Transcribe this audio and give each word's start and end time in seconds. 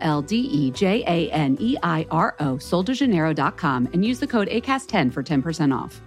L 0.00 0.22
D 0.22 0.36
E 0.36 0.72
J 0.76 1.02
A 1.06 1.30
N 1.32 1.56
E 1.60 1.76
I 1.82 2.06
R 2.10 2.34
O, 2.40 2.58
soldejaneiro.com, 2.58 3.88
and 3.94 4.04
use 4.04 4.20
the 4.20 4.26
code 4.26 4.48
ACAST10 4.48 5.12
for 5.12 5.22
10% 5.22 5.84
off. 5.84 6.00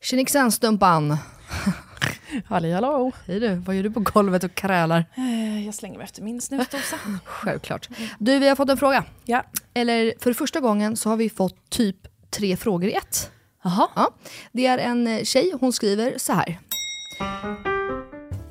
Tjenixen 0.00 0.52
Stumpan! 0.52 1.16
Halli 2.46 2.72
hallå! 2.72 3.12
Hej 3.26 3.40
du, 3.40 3.54
vad 3.54 3.76
gör 3.76 3.82
du 3.82 3.90
på 3.90 4.00
golvet 4.00 4.44
och 4.44 4.54
krälar? 4.54 5.04
Eh, 5.16 5.66
Jag 5.66 5.74
slänger 5.74 5.98
mig 5.98 6.04
efter 6.04 6.22
min 6.22 6.40
snusdosa. 6.40 6.96
Självklart. 7.24 7.88
Du, 8.18 8.38
vi 8.38 8.48
har 8.48 8.56
fått 8.56 8.70
en 8.70 8.76
fråga. 8.76 9.04
ja. 9.24 9.42
Eller 9.74 10.12
för 10.18 10.32
första 10.32 10.60
gången 10.60 10.96
så 10.96 11.08
har 11.08 11.16
vi 11.16 11.30
fått 11.30 11.70
typ 11.70 11.96
tre 12.30 12.56
frågor 12.56 12.88
i 12.90 12.92
ett. 12.92 13.30
Jaha. 13.64 13.88
Ja. 13.96 14.14
Det 14.52 14.66
är 14.66 14.78
en 14.78 15.24
tjej, 15.24 15.52
hon 15.60 15.72
skriver 15.72 16.14
så 16.18 16.32
här. 16.32 16.58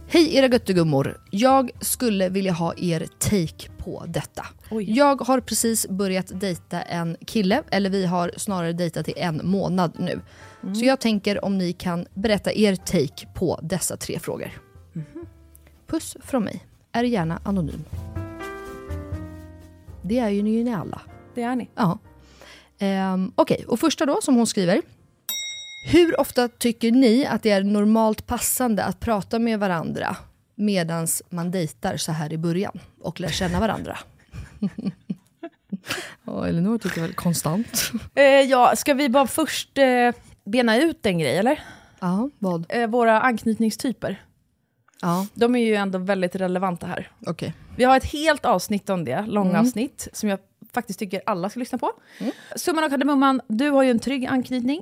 Hej 0.09 0.36
era 0.36 0.47
göttegummor. 0.47 1.22
Jag 1.31 1.72
skulle 1.80 2.30
vilja 2.30 2.52
ha 2.52 2.73
er 2.77 3.08
take 3.19 3.69
på 3.77 4.05
detta. 4.08 4.45
Oj. 4.72 4.97
Jag 4.97 5.22
har 5.22 5.39
precis 5.39 5.88
börjat 5.88 6.39
dejta 6.39 6.81
en 6.81 7.17
kille, 7.25 7.63
eller 7.69 7.89
vi 7.89 8.05
har 8.05 8.31
snarare 8.38 8.73
dejtat 8.73 9.09
i 9.09 9.13
en 9.17 9.41
månad 9.44 9.91
nu. 10.00 10.22
Så 10.73 10.85
jag 10.85 11.00
tänker 11.00 11.45
om 11.45 11.58
ni 11.58 11.73
kan 11.73 12.05
berätta 12.13 12.53
er 12.53 12.75
take 12.75 13.28
på 13.35 13.59
dessa 13.63 13.97
tre 13.97 14.19
frågor. 14.19 14.52
Puss 15.88 16.17
från 16.23 16.44
mig. 16.44 16.66
Är 16.91 17.03
gärna 17.03 17.39
anonym. 17.44 17.83
Det 20.02 20.19
är 20.19 20.30
ju 20.30 20.44
ni 20.44 20.73
alla. 20.73 21.02
Det 21.35 21.41
är 21.41 21.55
ni. 21.55 21.69
Ja. 21.75 22.00
Ehm, 22.80 23.31
Okej, 23.35 23.66
och 23.67 23.80
första 23.80 24.05
då 24.05 24.22
som 24.22 24.35
hon 24.35 24.47
skriver. 24.47 24.81
Hur 25.91 26.19
ofta 26.19 26.47
tycker 26.47 26.91
ni 26.91 27.25
att 27.25 27.43
det 27.43 27.52
är 27.52 27.63
normalt 27.63 28.27
passande 28.27 28.83
att 28.83 28.99
prata 28.99 29.39
med 29.39 29.59
varandra 29.59 30.16
medan 30.55 31.07
man 31.29 31.52
dejtar 31.52 31.97
så 31.97 32.11
här 32.11 32.33
i 32.33 32.38
början 32.38 32.79
och 33.02 33.19
lär 33.19 33.29
känna 33.29 33.59
varandra? 33.59 33.97
ja, 36.25 36.47
Elinor 36.47 36.77
tycker 36.77 37.02
väl 37.02 37.13
konstant. 37.13 37.91
Eh, 38.16 38.23
ja, 38.23 38.73
ska 38.75 38.94
vi 38.94 39.09
bara 39.09 39.27
först 39.27 39.77
eh, 39.77 40.11
bena 40.45 40.77
ut 40.77 41.05
en 41.05 41.19
grej, 41.19 41.38
eller? 41.38 41.63
Ja, 41.99 42.29
vad? 42.39 42.66
Eh, 42.69 42.88
våra 42.88 43.22
anknytningstyper. 43.22 44.22
Ja, 45.01 45.27
De 45.33 45.55
är 45.55 45.66
ju 45.66 45.75
ändå 45.75 45.99
väldigt 45.99 46.35
relevanta 46.35 46.88
här. 46.88 47.11
okej. 47.25 47.53
Vi 47.75 47.83
har 47.83 47.97
ett 47.97 48.05
helt 48.11 48.45
avsnitt 48.45 48.89
om 48.89 49.05
det, 49.05 49.25
långavsnitt, 49.27 50.07
som 50.13 50.29
jag 50.29 50.39
faktiskt 50.73 50.99
tycker 50.99 51.22
alla 51.25 51.49
ska 51.49 51.59
lyssna 51.59 51.77
på. 51.77 51.91
Summan 52.55 52.83
av 52.83 52.89
kardemumman, 52.89 53.41
du 53.47 53.69
har 53.69 53.83
ju 53.83 53.91
en 53.91 54.00
trygg 54.00 54.25
anknytning. 54.25 54.81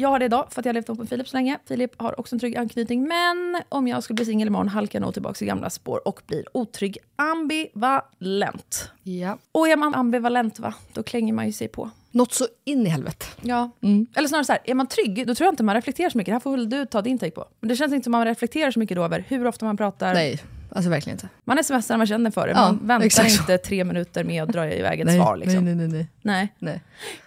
Jag 0.00 0.08
har 0.08 0.18
det 0.18 0.24
idag, 0.24 0.46
för 0.50 0.60
att 0.60 0.64
jag 0.66 0.70
har 0.70 0.74
levt 0.74 0.88
ihop 0.88 0.98
med 0.98 1.08
Filip 1.08 1.28
så 1.28 1.36
länge. 1.36 1.58
Filip 1.68 1.92
har 1.96 2.20
också 2.20 2.34
en 2.34 2.38
trygg 2.38 2.56
anknytning, 2.56 3.08
men 3.08 3.62
om 3.68 3.88
jag 3.88 4.02
skulle 4.02 4.14
bli 4.14 4.24
singel 4.24 4.48
imorgon 4.48 4.68
halkar 4.68 4.98
jag 4.98 5.04
nog 5.04 5.12
tillbaka 5.12 5.44
i 5.44 5.48
gamla 5.48 5.70
spår 5.70 6.08
och 6.08 6.20
blir 6.26 6.44
otrygg 6.56 6.98
ambivalent. 7.16 8.90
Ja. 9.02 9.38
Och 9.52 9.68
är 9.68 9.76
man 9.76 9.94
ambivalent, 9.94 10.58
va? 10.58 10.74
då 10.92 11.02
klänger 11.02 11.32
man 11.32 11.46
ju 11.46 11.52
sig 11.52 11.68
på. 11.68 11.90
Något 12.10 12.32
så 12.32 12.46
in 12.64 12.86
i 12.86 12.88
helvete. 12.88 13.26
Ja. 13.42 13.70
Eller 14.14 14.28
snarare 14.28 14.44
så 14.44 14.52
här, 14.52 14.60
är 14.64 14.74
man 14.74 14.86
trygg, 14.86 15.26
då 15.26 15.34
tror 15.34 15.46
jag 15.46 15.52
inte 15.52 15.62
man 15.62 15.74
reflekterar 15.74 16.10
så 16.10 16.18
mycket. 16.18 16.30
Det 16.30 16.34
här 16.34 16.40
får 16.40 16.50
väl 16.50 16.70
du 16.70 16.86
ta 16.86 17.02
din 17.02 17.18
take 17.18 17.30
på. 17.30 17.44
Men 17.60 17.68
det 17.68 17.76
känns 17.76 17.92
inte 17.92 18.04
som 18.04 18.12
man 18.12 18.24
reflekterar 18.24 18.70
så 18.70 18.78
mycket 18.78 18.96
då 18.96 19.04
över 19.04 19.24
hur 19.28 19.46
ofta 19.46 19.66
man 19.66 19.76
pratar. 19.76 20.14
Nej, 20.14 20.40
alltså 20.72 20.90
verkligen 20.90 21.14
inte. 21.16 21.28
Man 21.44 21.64
smsar 21.64 21.94
när 21.94 21.96
man 21.98 22.06
känner 22.06 22.30
för 22.30 22.46
det. 22.46 22.52
Ja, 22.52 22.66
Man 22.72 22.86
väntar 22.86 23.06
exakt 23.06 23.30
inte 23.40 23.58
tre 23.58 23.84
minuter 23.84 24.24
med 24.24 24.42
att 24.42 24.48
dra 24.48 24.72
iväg 24.74 25.00
ett 25.00 25.06
nej, 25.06 25.16
svar. 25.16 25.36
Liksom. 25.36 25.64
nej, 25.64 25.74
nej, 25.74 25.88
nej, 25.88 26.06
nej. 26.22 26.54
Nej. 26.58 26.80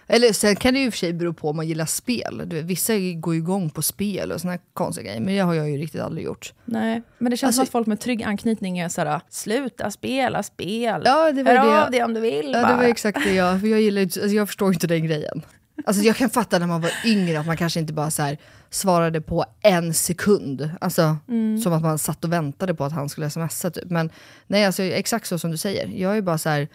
Eller 0.06 0.32
sen 0.32 0.56
kan 0.56 0.74
det 0.74 0.80
ju 0.80 0.86
i 0.86 0.88
och 0.88 0.92
för 0.92 0.98
sig 0.98 1.12
bero 1.12 1.32
på 1.32 1.50
om 1.50 1.56
man 1.56 1.68
gillar 1.68 1.86
spel. 1.86 2.42
Du 2.46 2.56
vet, 2.56 2.64
vissa 2.64 2.92
går 3.14 3.34
ju 3.34 3.40
igång 3.40 3.70
på 3.70 3.82
spel 3.82 4.32
och 4.32 4.40
såna 4.40 4.58
konstiga 4.74 5.04
grejer. 5.06 5.20
Men 5.20 5.34
det 5.34 5.40
har 5.40 5.54
jag 5.54 5.70
ju 5.70 5.76
riktigt 5.76 6.00
aldrig 6.00 6.24
gjort. 6.26 6.52
Nej, 6.64 7.02
men 7.18 7.30
det 7.30 7.36
känns 7.36 7.48
Alltså- 7.48 7.56
som 7.58 7.62
att 7.62 7.70
folk 7.70 7.86
med 7.86 8.00
trygg 8.00 8.22
anknytning 8.22 8.78
är 8.78 8.88
såhär, 8.88 9.20
sluta 9.28 9.90
spela 9.90 10.42
spel. 10.42 11.02
Ja, 11.04 11.32
det 11.32 11.42
var 11.42 11.52
Hör 11.56 11.66
det. 11.70 11.84
av 11.84 11.90
dig 11.90 12.04
om 12.04 12.14
du 12.14 12.20
vill 12.20 12.50
Ja, 12.52 12.58
det 12.58 12.66
bara. 12.66 12.76
var 12.76 12.84
exakt 12.84 13.18
det 13.24 13.34
jag... 13.34 13.60
För 13.60 13.66
jag, 13.66 13.80
gillar, 13.80 14.02
alltså 14.02 14.26
jag 14.26 14.48
förstår 14.48 14.72
inte 14.72 14.86
den 14.86 15.06
grejen. 15.06 15.42
Alltså 15.86 16.02
jag 16.02 16.16
kan 16.16 16.30
fatta 16.30 16.58
när 16.58 16.66
man 16.66 16.80
var 16.80 16.90
yngre 17.04 17.40
att 17.40 17.46
man 17.46 17.56
kanske 17.56 17.80
inte 17.80 17.92
bara 17.92 18.10
så 18.10 18.22
här 18.22 18.38
svarade 18.72 19.20
på 19.20 19.44
en 19.62 19.94
sekund. 19.94 20.70
Alltså 20.80 21.16
som 21.62 21.72
att 21.72 21.82
man 21.82 21.98
satt 21.98 22.24
och 22.24 22.32
väntade 22.32 22.74
på 22.74 22.84
att 22.84 22.92
han 22.92 23.08
skulle 23.08 23.30
smsa 23.30 23.70
typ. 23.70 23.90
Men 23.90 24.10
nej, 24.46 24.66
alltså 24.66 24.82
exakt 24.82 25.26
så 25.26 25.38
som 25.38 25.50
du 25.50 25.56
säger. 25.56 25.86
Jag 25.86 26.16
är 26.16 26.22
bara 26.22 26.38
så 26.38 26.48
här, 26.48 26.68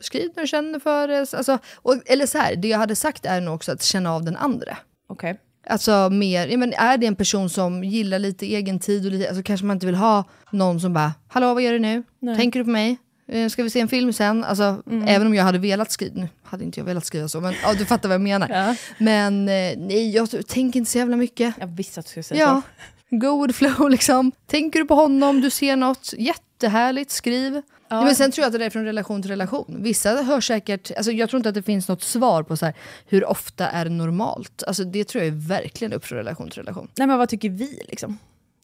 skriv 0.00 0.30
när 0.36 0.42
du 0.42 0.46
känner 0.46 0.78
för 0.78 1.08
det. 1.08 1.18
Alltså, 1.34 1.58
och, 1.76 1.94
eller 2.06 2.26
så 2.26 2.38
här, 2.38 2.56
det 2.56 2.68
jag 2.68 2.78
hade 2.78 2.96
sagt 2.96 3.26
är 3.26 3.40
nog 3.40 3.54
också 3.54 3.72
att 3.72 3.82
känna 3.82 4.14
av 4.14 4.24
den 4.24 4.36
andra. 4.36 4.76
Okej. 5.08 5.40
Alltså 5.66 6.10
mer, 6.10 6.46
ja, 6.46 6.56
men 6.58 6.72
är 6.72 6.98
det 6.98 7.06
en 7.06 7.16
person 7.16 7.50
som 7.50 7.84
gillar 7.84 8.18
lite 8.18 8.46
egen 8.46 8.78
tid 8.78 9.06
och 9.06 9.12
lite, 9.12 9.28
alltså 9.28 9.42
kanske 9.42 9.66
man 9.66 9.76
inte 9.76 9.86
vill 9.86 9.94
ha 9.94 10.24
någon 10.50 10.80
som 10.80 10.92
bara, 10.92 11.12
hallå 11.28 11.54
vad 11.54 11.62
gör 11.62 11.72
du 11.72 11.78
nu? 11.78 12.02
Tänker 12.36 12.58
du 12.58 12.64
på 12.64 12.70
mig? 12.70 12.96
Eh, 13.28 13.48
Ska 13.48 13.62
vi 13.62 13.70
se 13.70 13.80
en 13.80 13.88
film 13.88 14.12
sen? 14.12 14.44
Alltså, 14.44 14.82
Även 15.06 15.26
om 15.26 15.34
jag 15.34 15.44
hade 15.44 15.58
velat 15.58 15.90
skriva, 15.90 16.14
nu 16.20 16.28
hade 16.42 16.64
inte 16.64 16.80
jag 16.80 16.84
velat 16.84 17.04
skriva 17.06 17.28
så, 17.28 17.40
men 17.40 17.54
ja, 17.62 17.74
du 17.74 17.84
fattar 17.84 18.08
vad 18.08 18.14
jag 18.14 18.20
menar. 18.20 18.48
Ja. 18.48 18.74
Men 18.98 19.48
eh, 19.48 19.78
nej, 19.78 20.10
jag 20.10 20.46
tänker 20.48 20.78
inte 20.78 20.90
så 20.90 20.98
jävla 20.98 21.16
mycket. 21.16 21.54
Jag 21.60 21.66
visste 21.66 22.00
att 22.00 22.06
du 22.06 22.10
skulle 22.10 22.22
säga 22.22 22.40
Ja, 22.40 22.62
så. 23.10 23.16
go 23.16 23.46
with 23.46 23.58
flow 23.58 23.90
liksom. 23.90 24.32
Tänker 24.46 24.78
du 24.80 24.84
på 24.86 24.94
honom, 24.94 25.40
du 25.40 25.50
ser 25.50 25.76
något 25.76 26.14
jättehärligt, 26.18 27.10
skriv. 27.10 27.62
Ja. 27.90 28.04
men 28.04 28.14
sen 28.14 28.32
tror 28.32 28.42
jag 28.42 28.54
att 28.54 28.58
det 28.60 28.64
är 28.66 28.70
från 28.70 28.84
relation 28.84 29.22
till 29.22 29.30
relation. 29.30 29.76
Vissa 29.82 30.22
hör 30.22 30.40
säkert, 30.40 30.90
alltså 30.96 31.12
jag 31.12 31.30
tror 31.30 31.38
inte 31.38 31.48
att 31.48 31.54
det 31.54 31.62
finns 31.62 31.88
något 31.88 32.02
svar 32.02 32.42
på 32.42 32.56
så 32.56 32.64
här, 32.66 32.74
hur 33.06 33.24
ofta 33.24 33.68
är 33.68 33.84
normalt. 33.88 34.62
Alltså 34.66 34.84
det 34.84 35.04
tror 35.04 35.24
jag 35.24 35.34
är 35.34 35.48
verkligen 35.48 35.92
upp 35.92 36.04
från 36.06 36.18
relation 36.18 36.50
till 36.50 36.58
relation. 36.58 36.88
Nej 36.98 37.06
men 37.06 37.18
vad 37.18 37.28
tycker 37.28 37.50
vi 37.50 37.80
liksom? 37.88 38.18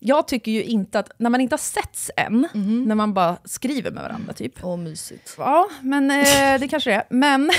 Jag 0.07 0.29
tycker 0.29 0.53
ju 0.53 0.63
inte 0.63 0.99
att, 0.99 1.11
när 1.19 1.31
man 1.31 1.41
inte 1.41 1.53
har 1.53 1.59
setts 1.59 2.11
än, 2.17 2.49
Mhm. 2.55 2.85
när 2.85 2.95
man 2.95 3.15
bara 3.15 3.37
skriver 3.45 3.91
med 3.91 4.03
varandra 4.03 4.33
typ. 4.33 4.65
Åh, 4.65 4.77
mysigt. 4.77 5.35
Ja, 5.39 5.69
men 5.83 6.11
eh, 6.11 6.25
det 6.61 6.69
kanske 6.71 6.91
det 6.91 6.95
är. 6.97 7.05
Men 7.11 7.51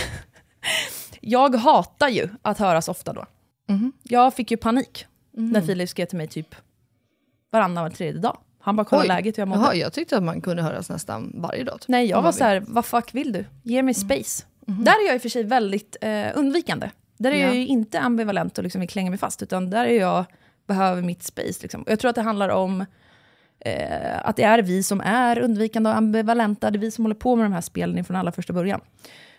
jag 1.21 1.55
hatar 1.55 2.09
ju 2.09 2.29
att 2.41 2.57
höras 2.57 2.87
ofta 2.87 3.13
då. 3.13 3.25
Mhm. 3.69 3.91
Jag 4.03 4.33
fick 4.33 4.51
ju 4.51 4.57
panik 4.57 5.05
när 5.31 5.61
Filip 5.61 5.89
skrev 5.89 6.05
till 6.05 6.17
mig 6.17 6.27
typ 6.27 6.55
varannan 7.51 7.83
var 7.83 7.89
tredje 7.91 8.21
dag. 8.21 8.37
Han 8.59 8.75
bara 8.75 8.85
kollade 8.85 9.07
läget 9.07 9.37
hur 9.37 9.41
jag 9.41 9.47
mådde. 9.47 9.61
Jaha, 9.61 9.75
jag 9.75 9.93
tyckte 9.93 10.17
att 10.17 10.23
man 10.23 10.41
kunde 10.41 10.63
höras 10.63 10.89
nästan 10.89 11.31
varje 11.35 11.63
dag. 11.63 11.79
typ. 11.81 11.87
Nej, 11.87 12.05
jag 12.05 12.21
var 12.21 12.31
så 12.31 12.43
här, 12.43 12.63
vad 12.67 12.85
fuck 12.85 13.15
vill 13.15 13.31
du? 13.31 13.45
Ge 13.63 13.83
mig 13.83 13.93
space. 13.93 14.43
Där 14.65 14.91
är 15.03 15.05
jag 15.07 15.15
i 15.15 15.17
och 15.17 15.21
för 15.21 15.29
sig 15.29 15.43
väldigt 15.43 15.97
eh, 16.01 16.27
undvikande. 16.35 16.89
Där 17.17 17.31
är 17.31 17.35
Ja. 17.41 17.45
jag 17.45 17.55
ju 17.55 17.67
inte 17.67 17.99
ambivalent 17.99 18.57
och 18.57 18.63
liksom 18.63 18.79
vill 18.81 18.89
klänga 18.89 19.09
mig 19.09 19.19
fast, 19.19 19.41
utan 19.43 19.69
där 19.69 19.85
är 19.85 19.99
jag, 19.99 20.25
behöver 20.67 21.01
mitt 21.01 21.23
space. 21.23 21.59
Liksom. 21.61 21.83
Jag 21.87 21.99
tror 21.99 22.09
att 22.09 22.15
det 22.15 22.21
handlar 22.21 22.49
om 22.49 22.85
eh, 23.59 24.27
att 24.27 24.35
det 24.35 24.43
är 24.43 24.61
vi 24.61 24.83
som 24.83 25.01
är 25.01 25.39
undvikande 25.39 25.89
och 25.89 25.95
ambivalenta, 25.95 26.71
det 26.71 26.77
är 26.77 26.79
vi 26.79 26.91
som 26.91 27.05
håller 27.05 27.15
på 27.15 27.35
med 27.35 27.45
de 27.45 27.53
här 27.53 27.61
spelen 27.61 28.03
från 28.05 28.17
allra 28.17 28.31
första 28.31 28.53
början. 28.53 28.81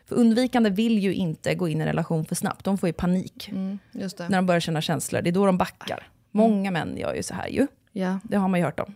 För 0.05 0.17
undvikande 0.17 0.71
vill 0.71 0.99
ju 0.99 1.15
inte 1.15 1.55
gå 1.55 1.69
in 1.69 1.79
i 1.79 1.81
en 1.81 1.87
relation 1.87 2.25
för 2.25 2.35
snabbt, 2.35 2.65
de 2.65 2.79
får 2.79 2.89
ju 2.89 2.93
panik 2.93 3.51
det. 3.93 4.29
när 4.29 4.39
de 4.39 4.47
börjar 4.47 4.61
känna 4.61 4.81
känslor, 4.81 5.23
det 5.23 5.31
är 5.31 5.33
då 5.33 5.47
de 5.47 5.59
backar. 5.59 6.09
Många 6.31 6.71
män 6.71 6.97
gör 6.97 7.15
ju 7.15 7.23
så 7.23 7.35
här 7.35 7.49
ju. 7.49 7.67
Ja. 7.93 8.19
Det 8.25 8.37
har 8.37 8.49
man 8.49 8.61
ju 8.61 8.67
hört 8.67 8.81
om. 8.81 8.95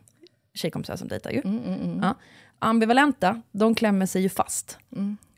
Tjejkompisar 0.55 0.97
som 0.97 1.09
dejtar 1.09 1.31
ju. 1.31 1.43
Ja. 2.03 2.15
Ambivalenta, 2.59 3.43
de 3.53 3.75
klämmer 3.75 4.06
sig 4.06 4.23
ju 4.23 4.29
fast. 4.29 4.79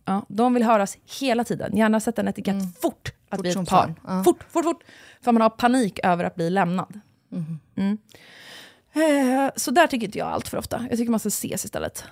Ja, 0.04 0.24
de 0.28 0.54
vill 0.54 0.62
höras 0.62 0.98
hela 1.20 1.44
tiden. 1.44 1.76
Gärna 1.76 2.00
sätta 2.00 2.22
en 2.22 2.28
etikett 2.28 2.80
fort 2.80 3.11
att 3.32 3.38
Fort 3.38 3.42
bli 3.42 3.50
ett 3.50 3.68
par. 3.68 3.94
Ja. 4.06 4.24
Fort, 4.24 4.44
fort, 4.48 4.64
fort. 4.64 4.82
För 5.20 5.32
man 5.32 5.42
har 5.42 5.50
panik 5.50 6.00
över 6.02 6.24
att 6.24 6.34
bli 6.34 6.50
lämnad. 6.50 7.00
Mm. 7.76 7.98
Eh, 8.94 9.50
så 9.56 9.70
där 9.70 9.86
tycker 9.86 10.06
inte 10.06 10.18
jag 10.18 10.28
allt 10.28 10.48
för 10.48 10.58
ofta. 10.58 10.86
Jag 10.90 10.98
tycker 10.98 11.10
man 11.10 11.20
ska 11.20 11.28
ses 11.28 11.64
istället. 11.64 12.04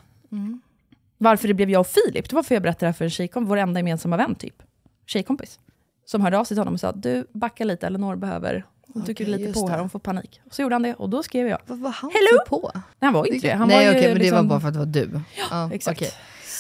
Varför 1.19 1.49
det 1.49 1.55
blev 1.55 1.71
jag 1.71 1.81
och 1.81 1.87
Filip, 1.87 2.29
det 2.29 2.37
var 2.37 2.43
för 2.43 2.55
jag 2.55 2.63
berättade 2.63 2.85
det 2.85 2.89
här 2.89 2.93
för 2.93 3.05
en 3.05 3.11
tjejkompis, 3.11 3.51
vår 3.51 3.57
enda 3.57 3.81
gemensamma 3.81 4.17
vän 4.17 4.35
typ. 4.35 4.63
Tjejkompis. 5.07 5.59
Som 6.05 6.21
hörde 6.21 6.39
av 6.39 6.45
sig 6.45 6.55
till 6.55 6.59
honom 6.61 6.75
och 6.75 6.81
sa, 6.81 6.93
du 6.93 7.27
backa 7.33 7.65
lite, 7.65 7.87
Elinor 7.87 8.17
behöver 8.17 8.65
Hon 8.95 9.05
tycker 9.05 9.25
Okej, 9.25 9.39
lite 9.39 9.53
på 9.53 9.69
här, 9.69 9.77
det. 9.77 9.83
hon 9.83 9.91
får 9.91 9.99
panik. 9.99 10.41
Så 10.51 10.63
gjorde 10.63 10.75
han 10.75 10.83
det, 10.83 10.95
och 10.95 11.11
då 11.11 11.23
skrev 11.23 11.47
jag. 11.49 11.59
Vad 11.67 11.79
var 11.79 11.91
han 11.91 12.11
Hello? 12.11 12.45
på? 12.47 12.71
Nej, 12.75 12.83
han 13.01 13.13
var 13.13 13.33
inte 13.35 13.49
det. 13.49 13.55
Han 13.55 13.69
Nej 13.69 13.87
var 13.87 13.93
okej, 13.93 14.03
ju 14.03 14.09
men 14.09 14.19
det 14.19 14.23
liksom, 14.25 14.37
var 14.37 14.45
bara 14.45 14.61
för 14.61 14.69
att 14.69 14.75
det 14.75 14.79
var 14.79 14.87
du. 14.87 15.21
Ja, 15.51 15.71
Exakt. 15.73 15.99
okej. 15.99 16.11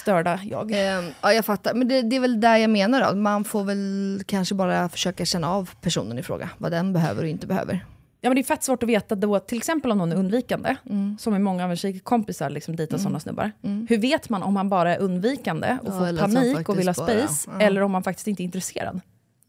Störda 0.00 0.40
jag. 0.44 0.70
Ehm, 0.74 1.04
ja, 1.22 1.32
jag 1.32 1.44
fattar. 1.44 1.74
Men 1.74 1.88
det, 1.88 2.02
det 2.02 2.16
är 2.16 2.20
väl 2.20 2.40
där 2.40 2.56
jag 2.56 2.70
menar 2.70 3.10
då. 3.12 3.16
Man 3.16 3.44
får 3.44 3.64
väl 3.64 4.22
kanske 4.26 4.54
bara 4.54 4.88
försöka 4.88 5.24
känna 5.24 5.50
av 5.50 5.70
personen 5.80 6.18
i 6.18 6.22
fråga. 6.22 6.50
Vad 6.58 6.72
den 6.72 6.92
behöver 6.92 7.22
och 7.22 7.28
inte 7.28 7.46
behöver. 7.46 7.84
Ja, 8.22 8.30
men 8.30 8.34
det 8.34 8.40
är 8.40 8.44
fett 8.44 8.62
svårt 8.62 8.82
att 8.82 8.88
veta 8.88 9.14
då, 9.14 9.38
till 9.38 9.58
exempel 9.58 9.90
om 9.90 9.98
någon 9.98 10.12
är 10.12 10.16
undvikande, 10.16 10.76
Mm. 10.90 11.16
som 11.20 11.34
är 11.34 11.38
många 11.38 11.64
av 11.64 11.70
ens 11.70 12.02
kompisar 12.02 12.50
liksom 12.50 12.76
dejtar 12.76 12.98
sådana 12.98 13.20
snubbar. 13.20 13.52
Hur 13.88 13.98
vet 13.98 14.28
man 14.28 14.42
om 14.42 14.54
man 14.54 14.68
bara 14.68 14.94
är 14.96 14.98
undvikande 15.00 15.78
och 15.82 15.88
Ja, 15.88 15.98
får 15.98 16.18
panik 16.18 16.68
och 16.68 16.78
vill 16.78 16.88
ha 16.88 16.94
space, 16.94 17.50
ja. 17.52 17.60
eller 17.60 17.80
om 17.80 17.90
man 17.92 18.02
faktiskt 18.02 18.28
inte 18.28 18.42
är 18.42 18.44
intresserad? 18.44 19.00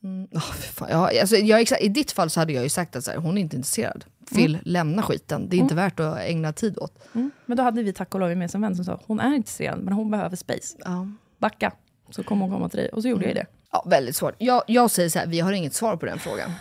Oh, 0.03 0.39
fan, 0.51 0.87
ja, 0.91 1.19
alltså, 1.21 1.35
jag, 1.35 1.71
I 1.81 1.87
ditt 1.87 2.11
fall 2.11 2.29
så 2.29 2.39
hade 2.39 2.53
jag 2.53 2.63
ju 2.63 2.69
sagt 2.69 2.95
att 2.95 3.03
så 3.03 3.11
här, 3.11 3.17
hon 3.17 3.37
är 3.37 3.41
inte 3.41 3.55
intresserad. 3.55 4.05
Phil, 4.35 4.57
lämna 4.63 5.03
skiten. 5.03 5.49
Det 5.49 5.55
är 5.55 5.59
inte 5.59 5.75
värt 5.75 5.99
att 5.99 6.17
ägna 6.17 6.53
tid 6.53 6.77
åt. 6.77 6.99
Mm. 7.13 7.31
Men 7.45 7.57
då 7.57 7.63
hade 7.63 7.83
vi 7.83 7.93
tack 7.93 8.13
och 8.13 8.19
lov 8.19 8.29
en 8.29 8.35
gemensam 8.35 8.61
vän 8.61 8.75
som 8.75 8.85
sa, 8.85 9.01
hon 9.05 9.19
är 9.19 9.33
intresserad, 9.35 9.79
men 9.79 9.93
hon 9.93 10.11
behöver 10.11 10.35
space. 10.35 10.77
Ja. 10.85 11.07
Backa, 11.37 11.71
så 12.09 12.23
kommer 12.23 12.45
hon 12.45 12.55
komma 12.55 12.69
till 12.69 12.79
dig. 12.79 12.89
Och 12.89 13.01
så 13.01 13.07
gjorde 13.07 13.25
jag 13.25 13.35
det. 13.35 13.45
Ja, 13.71 13.85
väldigt 13.89 14.15
svårt. 14.15 14.35
Jag, 14.37 14.63
jag 14.67 14.91
säger 14.91 15.09
så 15.09 15.19
här, 15.19 15.27
vi 15.27 15.39
har 15.39 15.51
inget 15.51 15.73
svar 15.73 15.95
på 15.95 16.05
den 16.05 16.19
frågan. 16.19 16.51